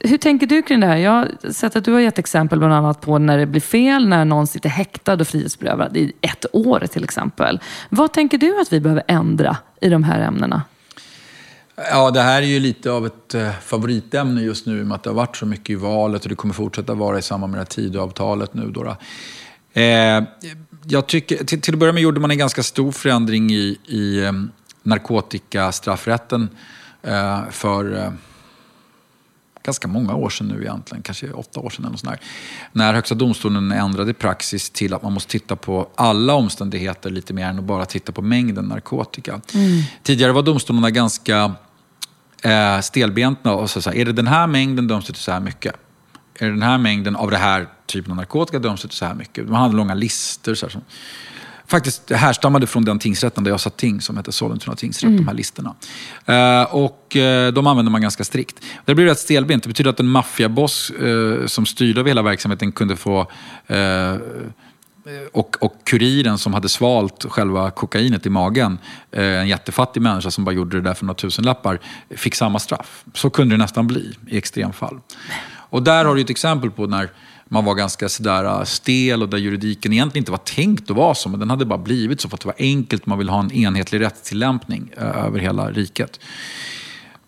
[0.00, 0.96] Hur tänker du kring det här?
[0.96, 4.08] Jag har sett att du har gett exempel bland annat på när det blir fel,
[4.08, 7.60] när någon sitter häktad och frihetsberövad i ett år till exempel.
[7.88, 10.62] Vad tänker du att vi behöver ändra i de här ämnena?
[11.90, 14.94] Ja, det här är ju lite av ett eh, favoritämne just nu i och med
[14.94, 17.50] att det har varit så mycket i valet och det kommer fortsätta vara i samband
[17.50, 18.70] med det här Tidöavtalet nu.
[18.70, 18.96] Då.
[19.80, 20.22] Eh,
[20.84, 24.24] jag tycker, till, till att börja med gjorde man en ganska stor förändring i, i
[24.24, 24.50] ehm,
[24.82, 26.48] narkotikastraffrätten
[27.02, 28.12] eh, för eh,
[29.62, 32.20] ganska många år sedan nu egentligen, kanske åtta år sedan eller sånt där.
[32.72, 37.46] När Högsta domstolen ändrade praxis till att man måste titta på alla omständigheter lite mer
[37.46, 39.40] än att bara titta på mängden narkotika.
[40.02, 41.54] Tidigare var domstolarna ganska
[42.42, 45.32] eh, stelbenta och så, så här, är det den här mängden döms det till så
[45.32, 45.74] här mycket.
[46.34, 49.04] Är det den här mängden av det här typen av narkotika döms det till så
[49.04, 49.48] här mycket.
[49.48, 50.54] Man hade långa listor.
[50.54, 50.82] Så här, som,
[51.72, 55.34] faktiskt härstammade från den tingsrätten där jag satt ting som hette Sollentuna tingsrätt, de här
[55.34, 55.74] listorna.
[56.26, 58.64] Eh, och eh, de använde man ganska strikt.
[58.84, 59.62] Det blev rätt stelbent.
[59.62, 63.26] Det betyder att en maffiaboss eh, som styrde över hela verksamheten kunde få
[63.66, 64.16] eh,
[65.32, 68.78] och, och kuriren som hade svalt själva kokainet i magen,
[69.10, 73.04] eh, en jättefattig människa som bara gjorde det där för några tusenlappar, fick samma straff.
[73.14, 75.00] Så kunde det nästan bli i extremfall.
[75.70, 77.08] Och där har du ett exempel på när
[77.52, 81.14] man var ganska sådär äh, stel och där juridiken egentligen inte var tänkt att vara
[81.14, 83.40] så, men den hade bara blivit så för att det var enkelt, man vill ha
[83.40, 86.20] en enhetlig rättstillämpning äh, över hela riket.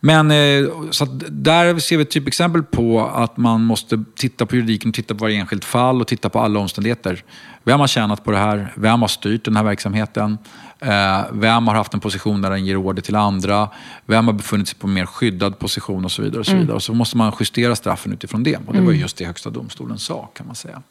[0.01, 4.57] Men äh, så att där ser vi ett typexempel på att man måste titta på
[4.57, 7.25] juridiken, titta på varje enskilt fall och titta på alla omständigheter.
[7.65, 8.73] Vem har tjänat på det här?
[8.77, 10.39] Vem har styrt den här verksamheten?
[10.81, 13.69] Eh, vem har haft en position där den ger order till andra?
[14.07, 16.41] Vem har befunnit sig på en mer skyddad position och så vidare.
[16.41, 16.77] Och så, vidare.
[16.77, 18.57] Och så måste man justera straffen utifrån det.
[18.67, 20.83] Och det var ju just det Högsta domstolen sa kan man säga.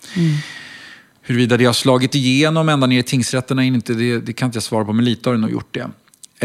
[1.21, 4.63] Huruvida det har slagit igenom ända ner i tingsrätterna, inte, det, det kan inte jag
[4.63, 5.89] svara på, men lite har det nog gjort det.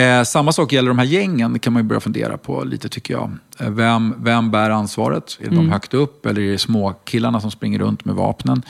[0.03, 2.89] Eh, samma sak gäller de här gängen, det kan man ju börja fundera på lite
[2.89, 3.33] tycker jag.
[3.59, 5.39] Eh, vem, vem bär ansvaret?
[5.41, 8.63] Är det de högt upp eller är det små killarna som springer runt med vapnen?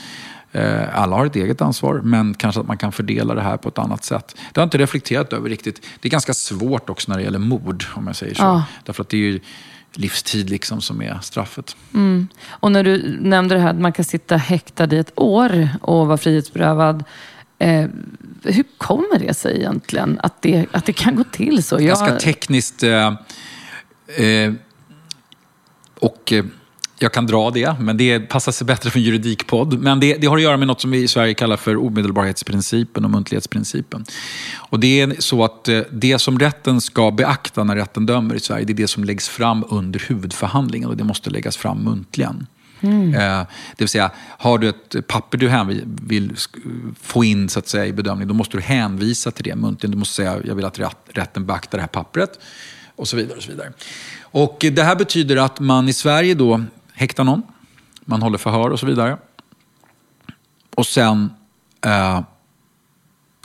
[0.51, 3.69] Eh, alla har ett eget ansvar, men kanske att man kan fördela det här på
[3.69, 4.35] ett annat sätt.
[4.35, 5.85] Det har jag inte reflekterat över riktigt.
[5.99, 8.41] Det är ganska svårt också när det gäller mord, om jag säger så.
[8.41, 8.63] Ja.
[8.85, 9.39] Därför att det är ju
[9.93, 11.75] livstid liksom som är straffet.
[11.93, 12.27] Mm.
[12.49, 16.07] Och när du nämnde det här att man kan sitta häktad i ett år och
[16.07, 17.03] vara frihetsberövad.
[17.59, 17.87] Eh,
[18.43, 21.75] hur kommer det sig egentligen att det, att det kan gå till så?
[21.75, 22.83] Jag, Ganska tekniskt.
[22.83, 23.07] Eh,
[24.25, 24.53] eh,
[25.99, 26.45] och eh,
[26.99, 29.79] jag kan dra det, men det passar sig bättre för en juridikpodd.
[29.79, 33.05] Men det, det har att göra med något som vi i Sverige kallar för omedelbarhetsprincipen
[33.05, 34.05] och muntlighetsprincipen.
[34.55, 38.39] Och det är så att eh, det som rätten ska beakta när rätten dömer i
[38.39, 42.47] Sverige, det är det som läggs fram under huvudförhandlingen och det måste läggas fram muntligen.
[42.81, 43.13] Mm.
[43.13, 45.49] Eh, det vill säga, har du ett papper du
[45.85, 46.35] vill
[47.01, 49.91] få in så att säga, i bedömning, då måste du hänvisa till det muntligen.
[49.91, 52.39] Du måste säga, jag vill att rätt, rätten beaktar det här pappret.
[52.95, 53.37] Och så vidare.
[53.37, 53.73] Och så vidare.
[54.21, 56.63] Och det här betyder att man i Sverige då
[56.99, 57.41] häktar någon,
[58.05, 59.17] man håller förhör och så vidare.
[60.75, 61.33] Och sen
[61.85, 62.21] eh,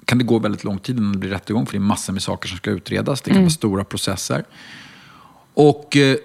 [0.05, 2.23] kan det gå väldigt lång tid innan det blir rättegång, för det är massor med
[2.23, 3.23] saker som ska utredas.
[3.23, 4.45] Det kan vara stora processer.
[5.55, 6.17] Och eh,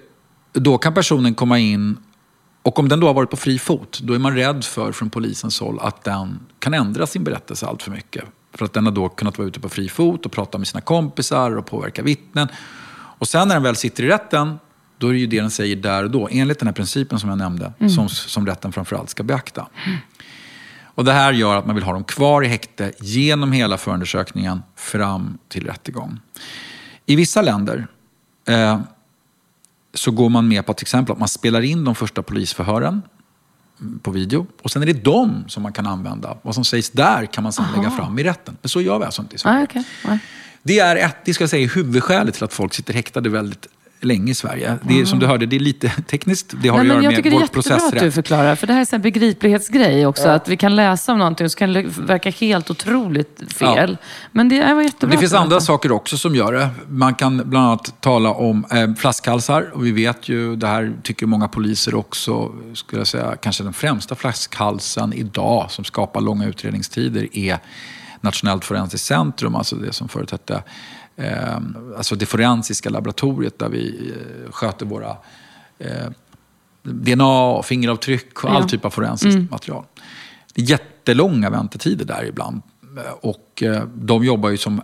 [0.54, 1.98] då kan personen komma in
[2.62, 5.10] och om den då har varit på fri fot, då är man rädd för från
[5.10, 8.24] polisens håll att den kan ändra sin berättelse allt för mycket.
[8.54, 10.82] För att den har då kunnat vara ute på fri fot och prata med sina
[10.82, 12.48] kompisar och påverka vittnen.
[13.20, 14.60] Och sen när den väl sitter i rätten,
[15.00, 17.30] då är det ju det den säger där och då, enligt den här principen som
[17.30, 19.68] jag nämnde, som, som rätten framförallt ska beakta.
[20.84, 24.62] Och det här gör att man vill ha dem kvar i häkte genom hela förundersökningen
[24.76, 26.20] fram till rättegång.
[27.06, 27.88] I vissa länder
[28.47, 28.80] eh,
[29.93, 33.02] så går man med på till exempel att man spelar in de första polisförhören
[33.82, 34.47] mm, på video.
[34.62, 36.38] Och sen är det de som man kan använda.
[36.41, 38.58] Vad som sägs där kan man sen lägga fram i rätten.
[38.62, 39.60] Men så gör vi alltså inte i Sverige.
[39.60, 39.84] Ah, okej.
[40.06, 40.20] Nej.
[40.64, 43.68] Det är ett, det ska jag säga, huvudskälet till att folk sitter häktade väldigt
[44.02, 44.78] länge i Sverige.
[44.82, 46.54] Det är, som du hörde, det är lite tekniskt.
[46.62, 48.14] Det har Nej, att göra jag tycker med det är vår jättebra att du processrätt.
[48.14, 48.56] förklarar.
[48.56, 50.30] För det här är en begriplighetsgrej också.
[50.30, 53.97] Att vi kan läsa om någonting och så kan det verka helt otroligt fel.
[54.32, 55.16] Men det var jättebra.
[55.16, 55.66] Det finns andra berättade.
[55.66, 56.70] saker också som gör det.
[56.88, 59.72] Man kan bland annat tala om eh, flaskhalsar.
[59.74, 63.74] Och vi vet ju, det här tycker många poliser också, skulle jag säga, kanske den
[63.74, 67.60] främsta flaskhalsen idag som skapar långa utredningstider är
[68.22, 70.64] Nationellt forensiskt centrum, alltså det som förut hette
[71.20, 71.58] eh,
[71.98, 74.12] alltså det forensiska laboratoriet där vi
[74.46, 75.18] eh, sköter våra
[75.80, 76.10] eh,
[76.84, 78.68] DNA, och fingeravtryck och all Ja.
[78.68, 79.84] typ av forensiskt material.
[80.54, 82.62] Det är jättelånga väntetider där ibland.
[83.22, 84.82] Och eh, de jobbar ju som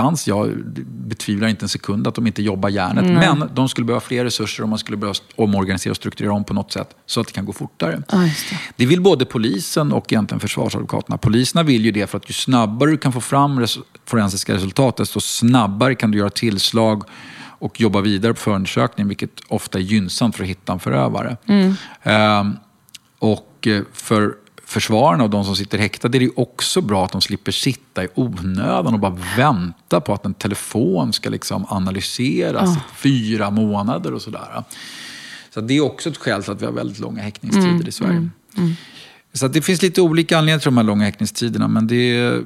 [0.00, 0.28] aktans.
[0.28, 0.50] Jag
[0.86, 3.04] betvivlar inte en sekund att de inte jobbar järnet.
[3.04, 6.54] Men de skulle behöva fler resurser om man skulle behöva omorganisera och strukturera om på
[6.54, 8.02] något sätt så att det kan gå fortare.
[8.08, 8.30] Ja, det.
[8.76, 11.18] Det vill både polisen och egentligen försvarsadvokaterna.
[11.18, 14.96] Poliserna vill ju det för att ju snabbare du kan få fram res- forensiska resultat,
[14.96, 17.02] desto snabbare kan du göra tillslag
[17.62, 21.36] och jobba vidare på förundersökningen, vilket ofta är gynnsamt för att hitta en förövare.
[22.02, 22.56] Ehm,
[23.18, 24.34] och eh, för
[24.70, 28.08] försvararna och de som sitter häktade är det också bra att de slipper sitta i
[28.14, 34.22] onödan och bara vänta på att en telefon ska liksom analyseras i fyra månader och
[34.22, 34.64] sådär.
[35.54, 38.28] Så det är också ett skäl till att vi har väldigt långa häktningstider i Sverige.
[39.32, 42.42] Så att det finns lite olika anledningar till de här långa häktningstiderna, men det är,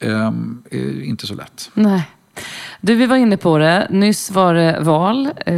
[0.00, 1.70] ehm, är inte så lätt.
[1.74, 2.08] Nej.
[2.80, 3.86] Du, vi var inne på det.
[3.90, 5.28] Nyss var det val.
[5.46, 5.54] Eh,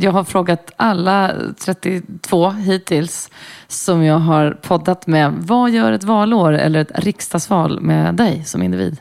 [0.00, 1.32] jag har frågat alla
[1.64, 3.30] 32 hittills
[3.68, 5.32] som jag har poddat med.
[5.38, 8.96] Vad gör ett valår eller ett riksdagsval med dig som individ?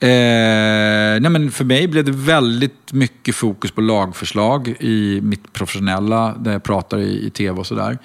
[0.00, 6.34] Eh, nej men för mig blev det väldigt mycket fokus på lagförslag i mitt professionella,
[6.38, 7.98] där jag pratar i, i tv och sådär.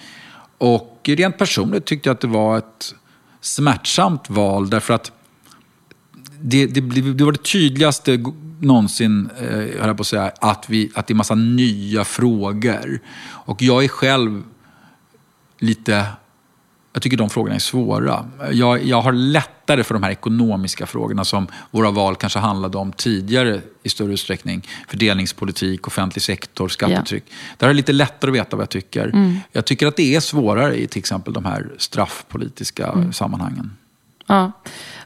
[0.57, 2.95] Och rent personligt tyckte jag att det var ett
[3.41, 5.11] smärtsamt val därför att
[6.41, 6.81] det, det,
[7.13, 8.23] det var det tydligaste
[8.59, 12.99] någonsin, eh, höll jag på att säga, att, vi, att det är massa nya frågor.
[13.27, 14.43] Och jag är själv
[15.59, 16.05] lite...
[16.93, 18.25] Jag tycker de frågorna är svåra.
[18.51, 22.91] Jag, jag har lättare för de här ekonomiska frågorna som våra val kanske handlade om
[22.91, 24.67] tidigare i större utsträckning.
[24.87, 27.23] Fördelningspolitik, offentlig sektor, skattetryck.
[27.57, 29.35] Där är det lite lättare att veta vad jag tycker.
[29.51, 33.71] Jag tycker att det är svårare i till exempel de här straffpolitiska sammanhangen.
[34.29, 34.51] Ja.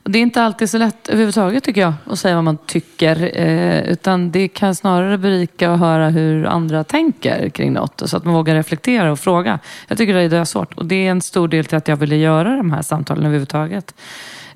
[0.03, 3.39] Det är inte alltid så lätt överhuvudtaget tycker jag att säga vad man tycker.
[3.39, 8.01] Eh, utan det kan snarare berika att höra hur andra tänker kring något.
[8.05, 9.59] Så att man vågar reflektera och fråga.
[9.87, 10.73] Jag tycker det är svårt.
[10.73, 13.95] Och det är en stor del till att jag ville göra de här samtalen överhuvudtaget.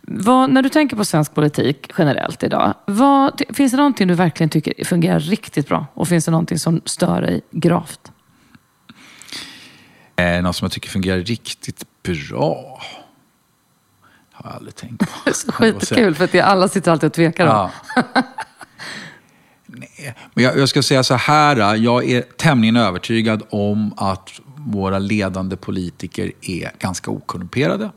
[0.02, 2.74] Vad, när du tänker på svensk politik generellt idag.
[2.86, 5.86] Vad, finns det någonting du verkligen tycker fungerar riktigt bra?
[5.94, 8.12] Och finns det någonting som stör dig gravt?
[10.16, 12.80] Eh, något som jag tycker fungerar riktigt bra.
[14.40, 15.32] Har jag aldrig tänkt på.
[15.52, 17.46] Skitkul för att det, alla sitter alltid och tvekar.
[17.46, 17.72] Ja.
[19.66, 25.00] Nej, Men jag, jag ska säga så här, jag är tämligen övertygad om att våra
[25.00, 27.92] ledande politiker är ganska okorrumperade.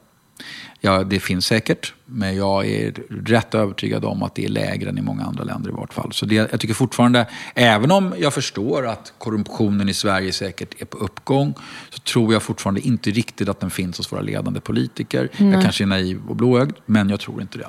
[0.81, 2.93] Ja, det finns säkert, men jag är
[3.27, 6.13] rätt övertygad om att det är lägre än i många andra länder i vart fall.
[6.13, 10.85] Så det, jag tycker fortfarande, även om jag förstår att korruptionen i Sverige säkert är
[10.85, 11.55] på uppgång,
[11.91, 15.29] så tror jag fortfarande inte riktigt att den finns hos våra ledande politiker.
[15.37, 15.53] Mm.
[15.53, 17.69] Jag kanske är naiv och blåögd, men jag tror inte det.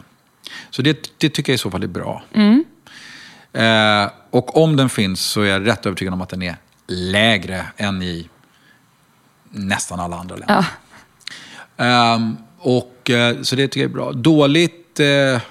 [0.69, 2.23] Så det, det tycker jag i så fall är bra.
[2.33, 2.63] Mm.
[3.53, 6.55] Eh, och om den finns så är jag rätt övertygad om att den är
[6.87, 8.29] lägre än i
[9.49, 10.65] nästan alla andra länder.
[11.77, 12.15] Ja.
[12.15, 14.11] Um, och, eh, så det tycker jag är bra.
[14.11, 14.99] Dåligt...
[14.99, 15.41] Eh,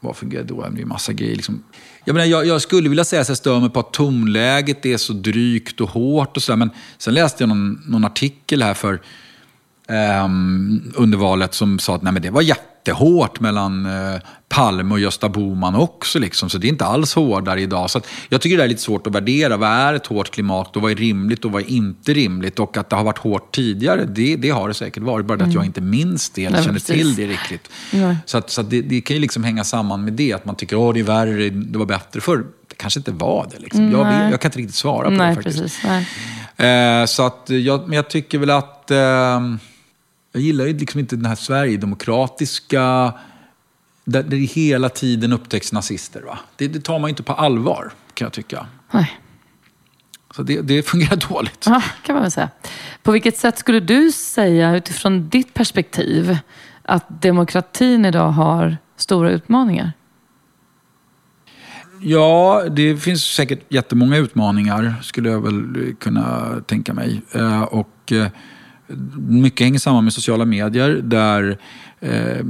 [0.00, 0.68] vad fungerar då?
[0.70, 1.36] Det är massa grejer.
[1.36, 1.64] Liksom.
[2.04, 4.96] Jag, menar, jag, jag, skulle vilja säga att jag stör mig på att tonläget är
[4.96, 6.56] så drygt och hårt och sådär.
[6.56, 9.02] Men sen läste jag någon, någon artikel här för
[10.24, 14.94] um, under valet som sa att nej, men det var jätte jättehårt mellan eh, Palme
[14.94, 16.18] och Gösta Boman också.
[16.18, 17.90] Liksom, så det är inte alls hårdare idag.
[17.90, 19.56] Så jag tycker det är lite svårt att värdera.
[19.56, 22.58] Vad är ett hårt klimat och vad är rimligt och vad är inte rimligt?
[22.58, 25.26] Och att det har varit hårt tidigare, det, det har det säkert varit.
[25.26, 25.48] Bara mm.
[25.48, 27.68] att jag inte minns det eller känner till det riktigt.
[27.90, 28.16] Ja.
[28.26, 30.32] Så, att, så att det, det, kan ju liksom hänga samman med det.
[30.32, 32.44] Att man tycker att det är värre, det var bättre förr.
[32.68, 33.58] Det kanske inte var det.
[33.58, 33.80] Liksom.
[33.80, 35.58] Mm, jag, jag, kan inte riktigt svara på nej, det faktiskt.
[35.58, 35.84] Precis,
[36.56, 38.90] eh, så att jag, men jag tycker väl att...
[38.90, 39.40] Eh,
[40.32, 43.12] jag gillar ju liksom inte den här Sverigedemokratiska,
[44.04, 46.22] där det hela tiden upptäcks nazister.
[46.22, 46.38] Va?
[46.56, 48.66] Det, det tar man inte på allvar, kan jag tycka.
[48.90, 49.20] Nej.
[50.36, 51.64] Så det, det fungerar dåligt.
[51.66, 52.50] Ja, kan man väl säga.
[53.02, 56.38] På vilket sätt skulle du säga, utifrån ditt perspektiv,
[56.82, 59.92] att demokratin idag har stora utmaningar?
[62.00, 67.22] Ja, det finns säkert jättemånga utmaningar, skulle jag väl kunna tänka mig.
[67.32, 68.26] Eh, och eh,
[69.16, 71.58] mycket hänger samman med sociala medier där
[72.00, 72.44] eh,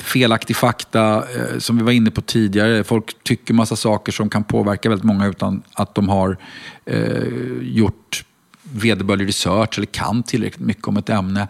[0.00, 4.44] felaktig fakta, eh, som vi var inne på tidigare, folk tycker massa saker som kan
[4.44, 6.36] påverka väldigt många utan att de har
[6.84, 7.22] eh,
[7.60, 8.24] gjort
[8.72, 11.48] vederbörlig research eller kan tillräckligt mycket om ett ämne.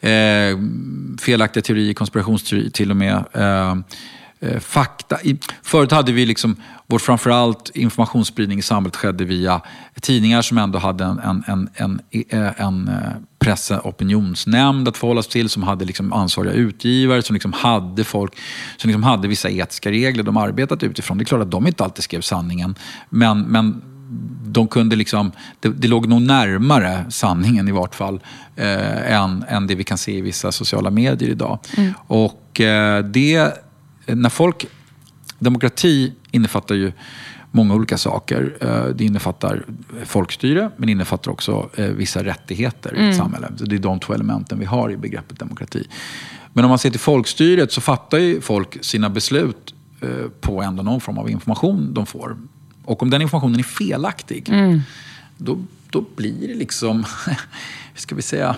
[0.00, 0.58] Eh,
[1.20, 3.24] felaktiga teorier, konspirationsteorier till och med.
[3.32, 3.76] Eh,
[4.40, 5.18] eh fakta.
[5.62, 9.60] Förut hade vi liksom, vår framförallt informationsspridning i samhället skedde via
[10.00, 12.90] tidningar som ändå hade en, en, en, en, en, en
[13.44, 18.32] press opinionsnämnd att förhålla sig till, som hade liksom ansvariga utgivare, som liksom hade folk
[18.76, 21.18] som liksom hade vissa etiska regler de arbetat utifrån.
[21.18, 22.74] Det är klart att de inte alltid skrev sanningen,
[23.08, 23.82] men, men
[24.44, 28.20] de kunde liksom, det, det låg nog närmare sanningen i vart fall
[28.56, 31.58] eh, än, än det vi kan se i vissa sociala medier idag.
[31.76, 31.92] Mm.
[32.06, 33.52] Och eh, det
[34.06, 34.66] när folk...
[35.38, 36.92] Demokrati innefattar ju
[37.54, 38.56] många olika saker.
[38.60, 39.64] Eh, det innefattar
[40.04, 43.04] folkstyre, men innefattar också eh, vissa rättigheter mm.
[43.04, 43.24] i ett mm.
[43.24, 43.52] samhälle.
[43.56, 45.88] Så det är de två elementen vi har i begreppet demokrati.
[46.52, 50.08] Men om man ser till folkstyret så fattar ju folk sina beslut eh,
[50.40, 52.36] på ändå någon form av information de får.
[52.84, 54.80] Och om den informationen är felaktig, mm.
[55.36, 55.58] då,
[55.90, 58.56] då blir det liksom, hur ska vi säga,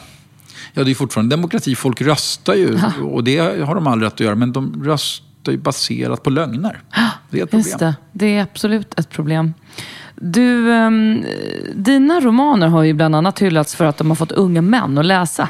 [0.73, 1.75] Ja, det är fortfarande demokrati.
[1.75, 2.81] Folk röstar ju.
[3.03, 4.35] Och det har de all rätt att göra.
[4.35, 6.83] Men de röstar ju baserat på lögner.
[7.31, 7.67] Det är ett problem.
[7.67, 7.95] Just det.
[8.13, 9.55] det är absolut ett problem.
[10.15, 11.25] Du, um,
[11.75, 15.07] dina romaner har ju bland annat hyllats för att de har fått unga män att
[15.07, 15.49] läsa.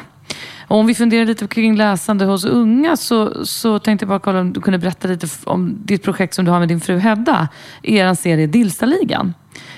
[0.68, 4.40] Och om vi funderar lite kring läsande hos unga så, så tänkte jag bara kolla
[4.40, 7.48] om du kunde berätta lite om ditt projekt som du har med din fru Hedda.
[7.82, 9.34] Er serie Dilstaligan.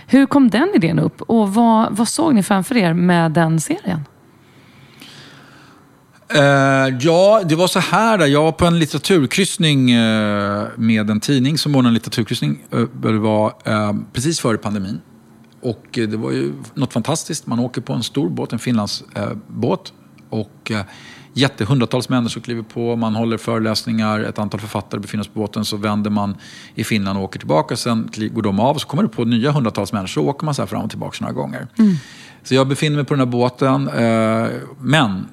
[0.07, 4.05] Hur kom den idén upp och vad, vad såg ni framför er med den serien?
[6.35, 8.26] Uh, ja, det var så här.
[8.26, 12.64] Jag var på en litteraturkryssning uh, med en tidning som ordnade en litteraturkryssning.
[12.74, 13.53] Uh, det var
[14.12, 15.01] precis före pandemin.
[15.61, 17.47] Och det var ju något fantastiskt.
[17.47, 19.93] Man åker på en stor båt, en Finlandsbåt.
[20.31, 20.72] och
[21.33, 25.64] jättehundratals människor kliver på, man håller föreläsningar, ett antal författare befinner sig på båten.
[25.64, 26.37] Så vänder man
[26.74, 27.76] i Finland och åker tillbaka.
[27.76, 30.22] Sen går de av så kommer det på nya hundratals människor.
[30.22, 31.66] Så åker man så fram och tillbaka några gånger.
[31.79, 31.95] Mm.
[32.43, 33.91] Så jag befinner mig på den här båten.
[34.81, 35.26] men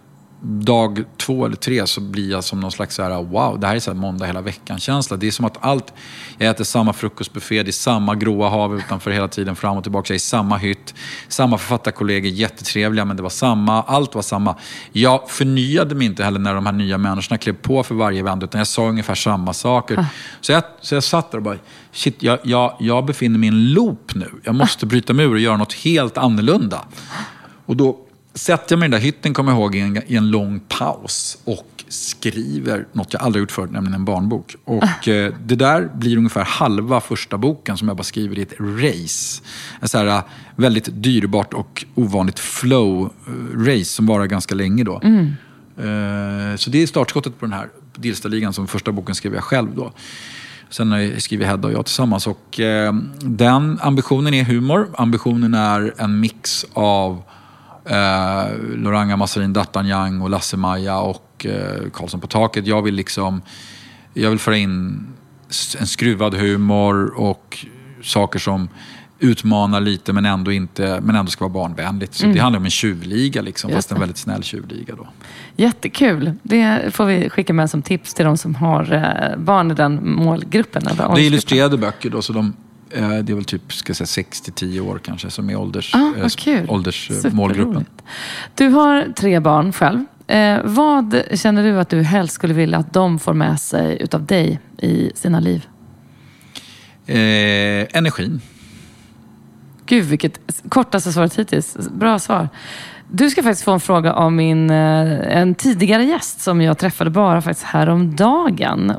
[0.47, 3.75] dag två eller tre så blir jag som någon slags så här, wow, det här
[3.75, 5.17] är så här måndag hela veckan-känsla.
[5.17, 5.93] Det är som att allt,
[6.37, 10.05] jag äter samma frukostbuffé, det är samma gråa hav utanför hela tiden, fram och tillbaka.
[10.07, 10.93] Jag är i samma hytt,
[11.27, 14.55] samma författarkollegor, jättetrevliga, men det var samma, allt var samma.
[14.91, 18.43] Jag förnyade mig inte heller när de här nya människorna klev på för varje vänd,
[18.43, 19.99] utan jag sa ungefär samma saker.
[19.99, 20.05] Ah.
[20.41, 21.57] Så, jag, så jag satt där och bara,
[21.91, 24.31] shit, jag, jag, jag befinner mig i en loop nu.
[24.43, 26.85] Jag måste bryta mig ur och göra något helt annorlunda.
[27.65, 28.04] Och då
[28.35, 30.59] sätter jag mig i den där hytten, kommer jag ihåg, i en, i en lång
[30.59, 34.55] paus och skriver något jag aldrig gjort förut, nämligen en barnbok.
[34.63, 35.09] Och ah.
[35.09, 39.41] eh, det där blir ungefär halva första boken som jag bara skriver i ett race.
[39.79, 40.23] En så här eh,
[40.55, 45.01] väldigt dyrbart och ovanligt flow-race som varar ganska länge då.
[45.03, 45.25] Mm.
[45.77, 49.75] Eh, så det är startskottet på den här Dilstaligan som första boken skrev jag själv
[49.75, 49.91] då.
[50.69, 52.27] Sen har skrivit Hedda och jag tillsammans.
[52.27, 54.89] Och, eh, den ambitionen är humor.
[54.97, 57.23] Ambitionen är en mix av
[57.85, 62.67] eh, Loranga Massarin D'Artagnan och Lasse-Maja och eh, Karlsson på taket.
[62.67, 63.41] Jag vill liksom
[64.13, 65.07] jag vill föra in
[65.79, 67.65] en skruvad humor och
[68.03, 68.69] saker som
[69.19, 72.13] utmanar lite men ändå, inte, men ändå ska vara barnvänligt.
[72.13, 72.35] Så mm.
[72.35, 74.95] det handlar om en tjuvliga, liksom, fast en väldigt snäll tjuvliga.
[74.95, 75.07] Då.
[75.55, 76.31] Jättekul.
[76.43, 80.09] Det får vi skicka med som tips till de som har eh, barn i den
[80.09, 80.83] målgruppen.
[80.83, 82.53] det är illustrerade böcker, då, så de,
[83.01, 86.13] det är väl typ 6-10 år kanske som är ålders, ah,
[86.47, 87.85] eh, åldersmålgruppen.
[88.55, 90.05] Du har tre barn själv.
[90.27, 94.25] Eh, vad känner du att du helst skulle vilja att de får med sig utav
[94.25, 95.67] dig i sina liv?
[97.05, 98.41] Eh, energin.
[99.85, 100.39] Gud, vilket
[100.69, 101.77] kortaste svaret hittills.
[101.91, 102.49] Bra svar.
[103.11, 107.09] Du ska faktiskt få en fråga av min, eh, en tidigare gäst som jag träffade
[107.09, 108.93] bara faktiskt häromdagen.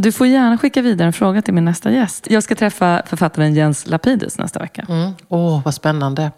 [0.00, 2.26] Du får gärna skicka vidare en fråga till min nästa gäst.
[2.30, 4.86] Jag ska träffa författaren Jens Lapidus nästa vecka.
[4.88, 5.00] Mm.
[5.28, 5.54] Åh, mm.
[5.54, 6.30] oh, vad spännande.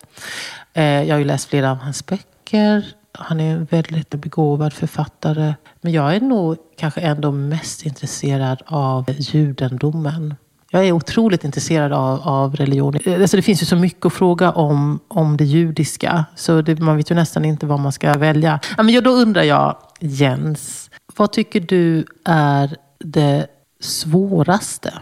[0.72, 2.86] Eh, jag har ju läst flera av hans böcker.
[3.12, 5.54] Han är en väldigt begåvad författare.
[5.80, 10.34] Men jag är nog kanske ändå mest intresserad av judendomen.
[10.70, 12.94] Jag är otroligt intresserad av, av religion.
[13.04, 16.24] Eh, alltså det finns ju så mycket att fråga om, om det judiska.
[16.34, 18.60] Så det, man vet ju nästan inte vad man ska välja.
[18.76, 20.90] Ja, men då undrar jag, Jens.
[21.16, 23.46] Vad tycker du är det
[23.80, 25.00] svåraste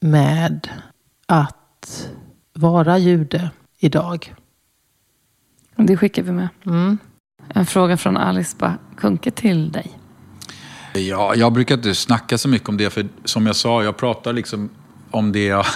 [0.00, 0.68] med
[1.26, 2.08] att
[2.52, 4.34] vara jude idag?
[5.76, 6.48] Det skickar vi med.
[6.66, 6.98] Mm.
[7.48, 9.98] En fråga från Alice Kunke till dig.
[10.94, 14.32] Ja, jag brukar inte snacka så mycket om det, för som jag sa, jag pratar
[14.32, 14.68] liksom
[15.10, 15.66] om det jag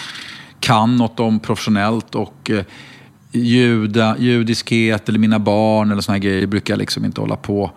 [0.60, 2.64] kan något om professionellt och eh,
[3.30, 7.70] juda, judiskhet eller mina barn eller såna grejer brukar jag liksom inte hålla på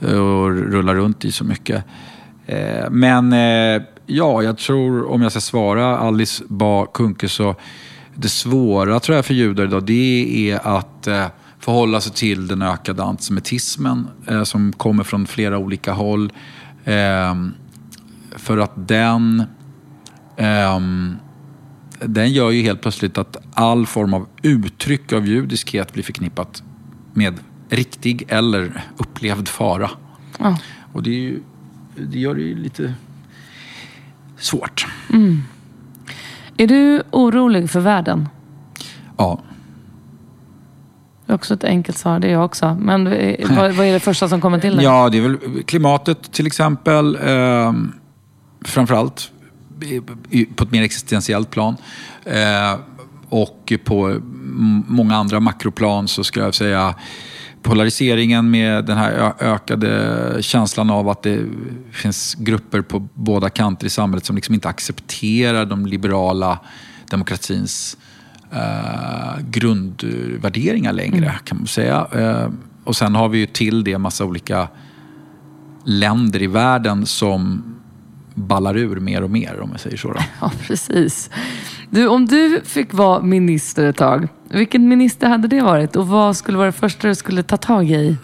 [0.00, 1.84] eh, och rulla runt i så mycket.
[2.46, 7.54] Eh, men eh, ja, jag tror om jag ska svara Alice Ba Kunke så
[8.14, 11.26] det svåra tror jag för judar idag det är att eh,
[11.58, 14.08] förhålla sig till den ökade antisemitismen
[14.44, 16.32] som kommer från flera olika håll.
[16.84, 17.34] Eh,
[18.36, 19.42] för att den,
[20.36, 20.80] eh,
[22.00, 26.62] den gör ju helt plötsligt att all form av uttryck av judiskhet blir förknippat
[27.14, 27.34] med
[27.68, 29.90] riktig eller upplevd fara.
[30.38, 30.58] Ja.
[30.92, 31.42] Och det, ju,
[31.96, 32.94] det, gör det ju lite
[34.36, 34.86] svårt.
[35.12, 35.42] Mm.
[36.56, 38.28] Är du orolig för världen?
[39.16, 39.40] Ja.
[41.28, 42.76] Också ett enkelt svar, det är jag också.
[42.80, 43.04] Men
[43.56, 44.84] vad, vad är det första som kommer till dig?
[44.84, 47.16] Ja, det är väl klimatet till exempel.
[47.16, 47.72] Eh,
[48.60, 49.30] framförallt
[50.56, 51.76] på ett mer existentiellt plan.
[52.24, 52.78] Eh,
[53.28, 54.20] och på
[54.86, 56.94] många andra makroplan så ska jag säga
[57.66, 61.46] polariseringen med den här ökade känslan av att det
[61.92, 66.58] finns grupper på båda kanter i samhället som liksom inte accepterar de liberala
[67.10, 67.96] demokratins
[68.52, 71.38] eh, grundvärderingar längre, mm.
[71.44, 72.06] kan man säga.
[72.12, 72.50] Eh,
[72.84, 74.68] och sen har vi ju till det massa olika
[75.84, 77.62] länder i världen som
[78.34, 80.12] ballar ur mer och mer, om jag säger så.
[80.12, 80.20] Då.
[80.40, 81.30] Ja, precis.
[81.90, 85.96] Du, om du fick vara minister ett tag, vilken minister hade det varit?
[85.96, 88.16] Och vad skulle vara det första du skulle ta tag i?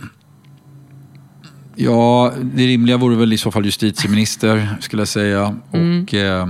[1.77, 5.57] Ja, det rimliga vore väl i så fall justitieminister, skulle jag säga.
[5.73, 6.03] Mm.
[6.03, 6.49] Och, eh,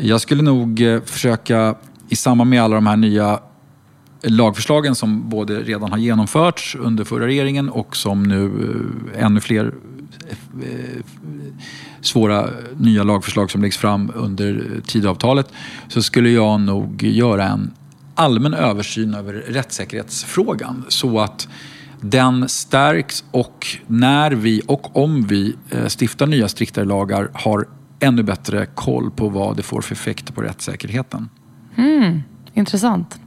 [0.00, 1.74] jag skulle nog eh, försöka
[2.08, 3.40] i samband med alla de här nya
[4.22, 8.44] lagförslagen som både redan har genomförts under förra regeringen och som nu
[9.14, 9.74] eh, ännu fler
[12.00, 15.52] svåra nya lagförslag som läggs fram under tidavtalet
[15.88, 17.70] så skulle jag nog göra en
[18.14, 21.48] allmän översyn över rättssäkerhetsfrågan så att
[22.00, 27.68] den stärks och när vi och om vi eh, stiftar nya striktare lagar har
[28.00, 31.28] ännu bättre koll på vad det får för effekter på rättssäkerheten.
[31.76, 32.22] Mm,
[32.54, 33.20] intressant.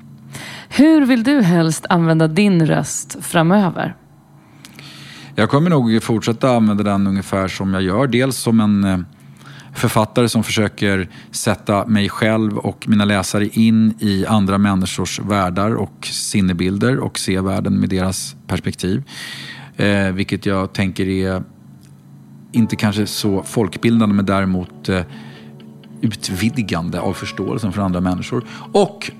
[0.69, 3.95] Hur vill du helst använda din röst framöver?
[5.39, 8.07] Jag kommer nog fortsätta använda den ungefär som jag gör.
[8.07, 8.99] Dels som en eh,
[9.75, 16.05] författare som försöker sätta mig själv och mina läsare in i andra människors världar och
[16.11, 19.03] sinnebilder och se världen med deras perspektiv.
[19.75, 21.43] Eh, vilket jag tänker är
[22.51, 25.01] inte kanske så folkbildande men däremot eh,
[26.01, 28.43] utvidgande av förståelsen för andra människor.
[28.71, 29.11] Och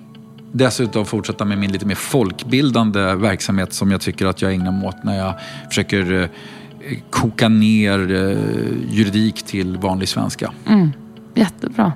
[0.51, 4.87] dessutom fortsätta med min lite mer folkbildande verksamhet som jag tycker att jag ägnar mig
[4.87, 5.33] åt när jag
[5.67, 10.51] försöker eh, koka ner eh, juridik till vanlig svenska.
[10.67, 10.91] Mm.
[11.37, 11.93] Jättebra.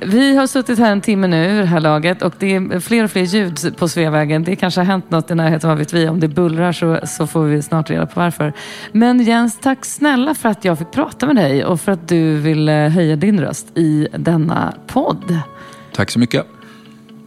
[0.00, 3.04] Vi har suttit här en timme nu i det här laget och det är fler
[3.04, 4.44] och fler ljud på Sveavägen.
[4.44, 6.08] Det kanske har hänt något i närheten, vad vet vi.
[6.08, 8.52] Om det bullrar så, så får vi snart reda på varför.
[8.92, 12.36] Men Jens, tack snälla för att jag fick prata med dig och för att du
[12.36, 15.38] ville höja din röst i denna podd.
[15.92, 16.46] Tack så mycket.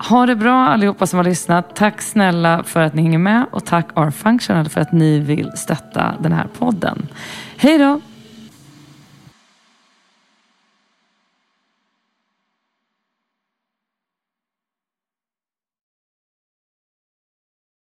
[0.10, 1.76] Ha det bra allihopa som har lyssnat.
[1.76, 6.14] Tack snälla för att ni hänger med och tack R-Functional för att ni vill stötta
[6.20, 7.08] den här podden.
[7.58, 8.02] Hej då!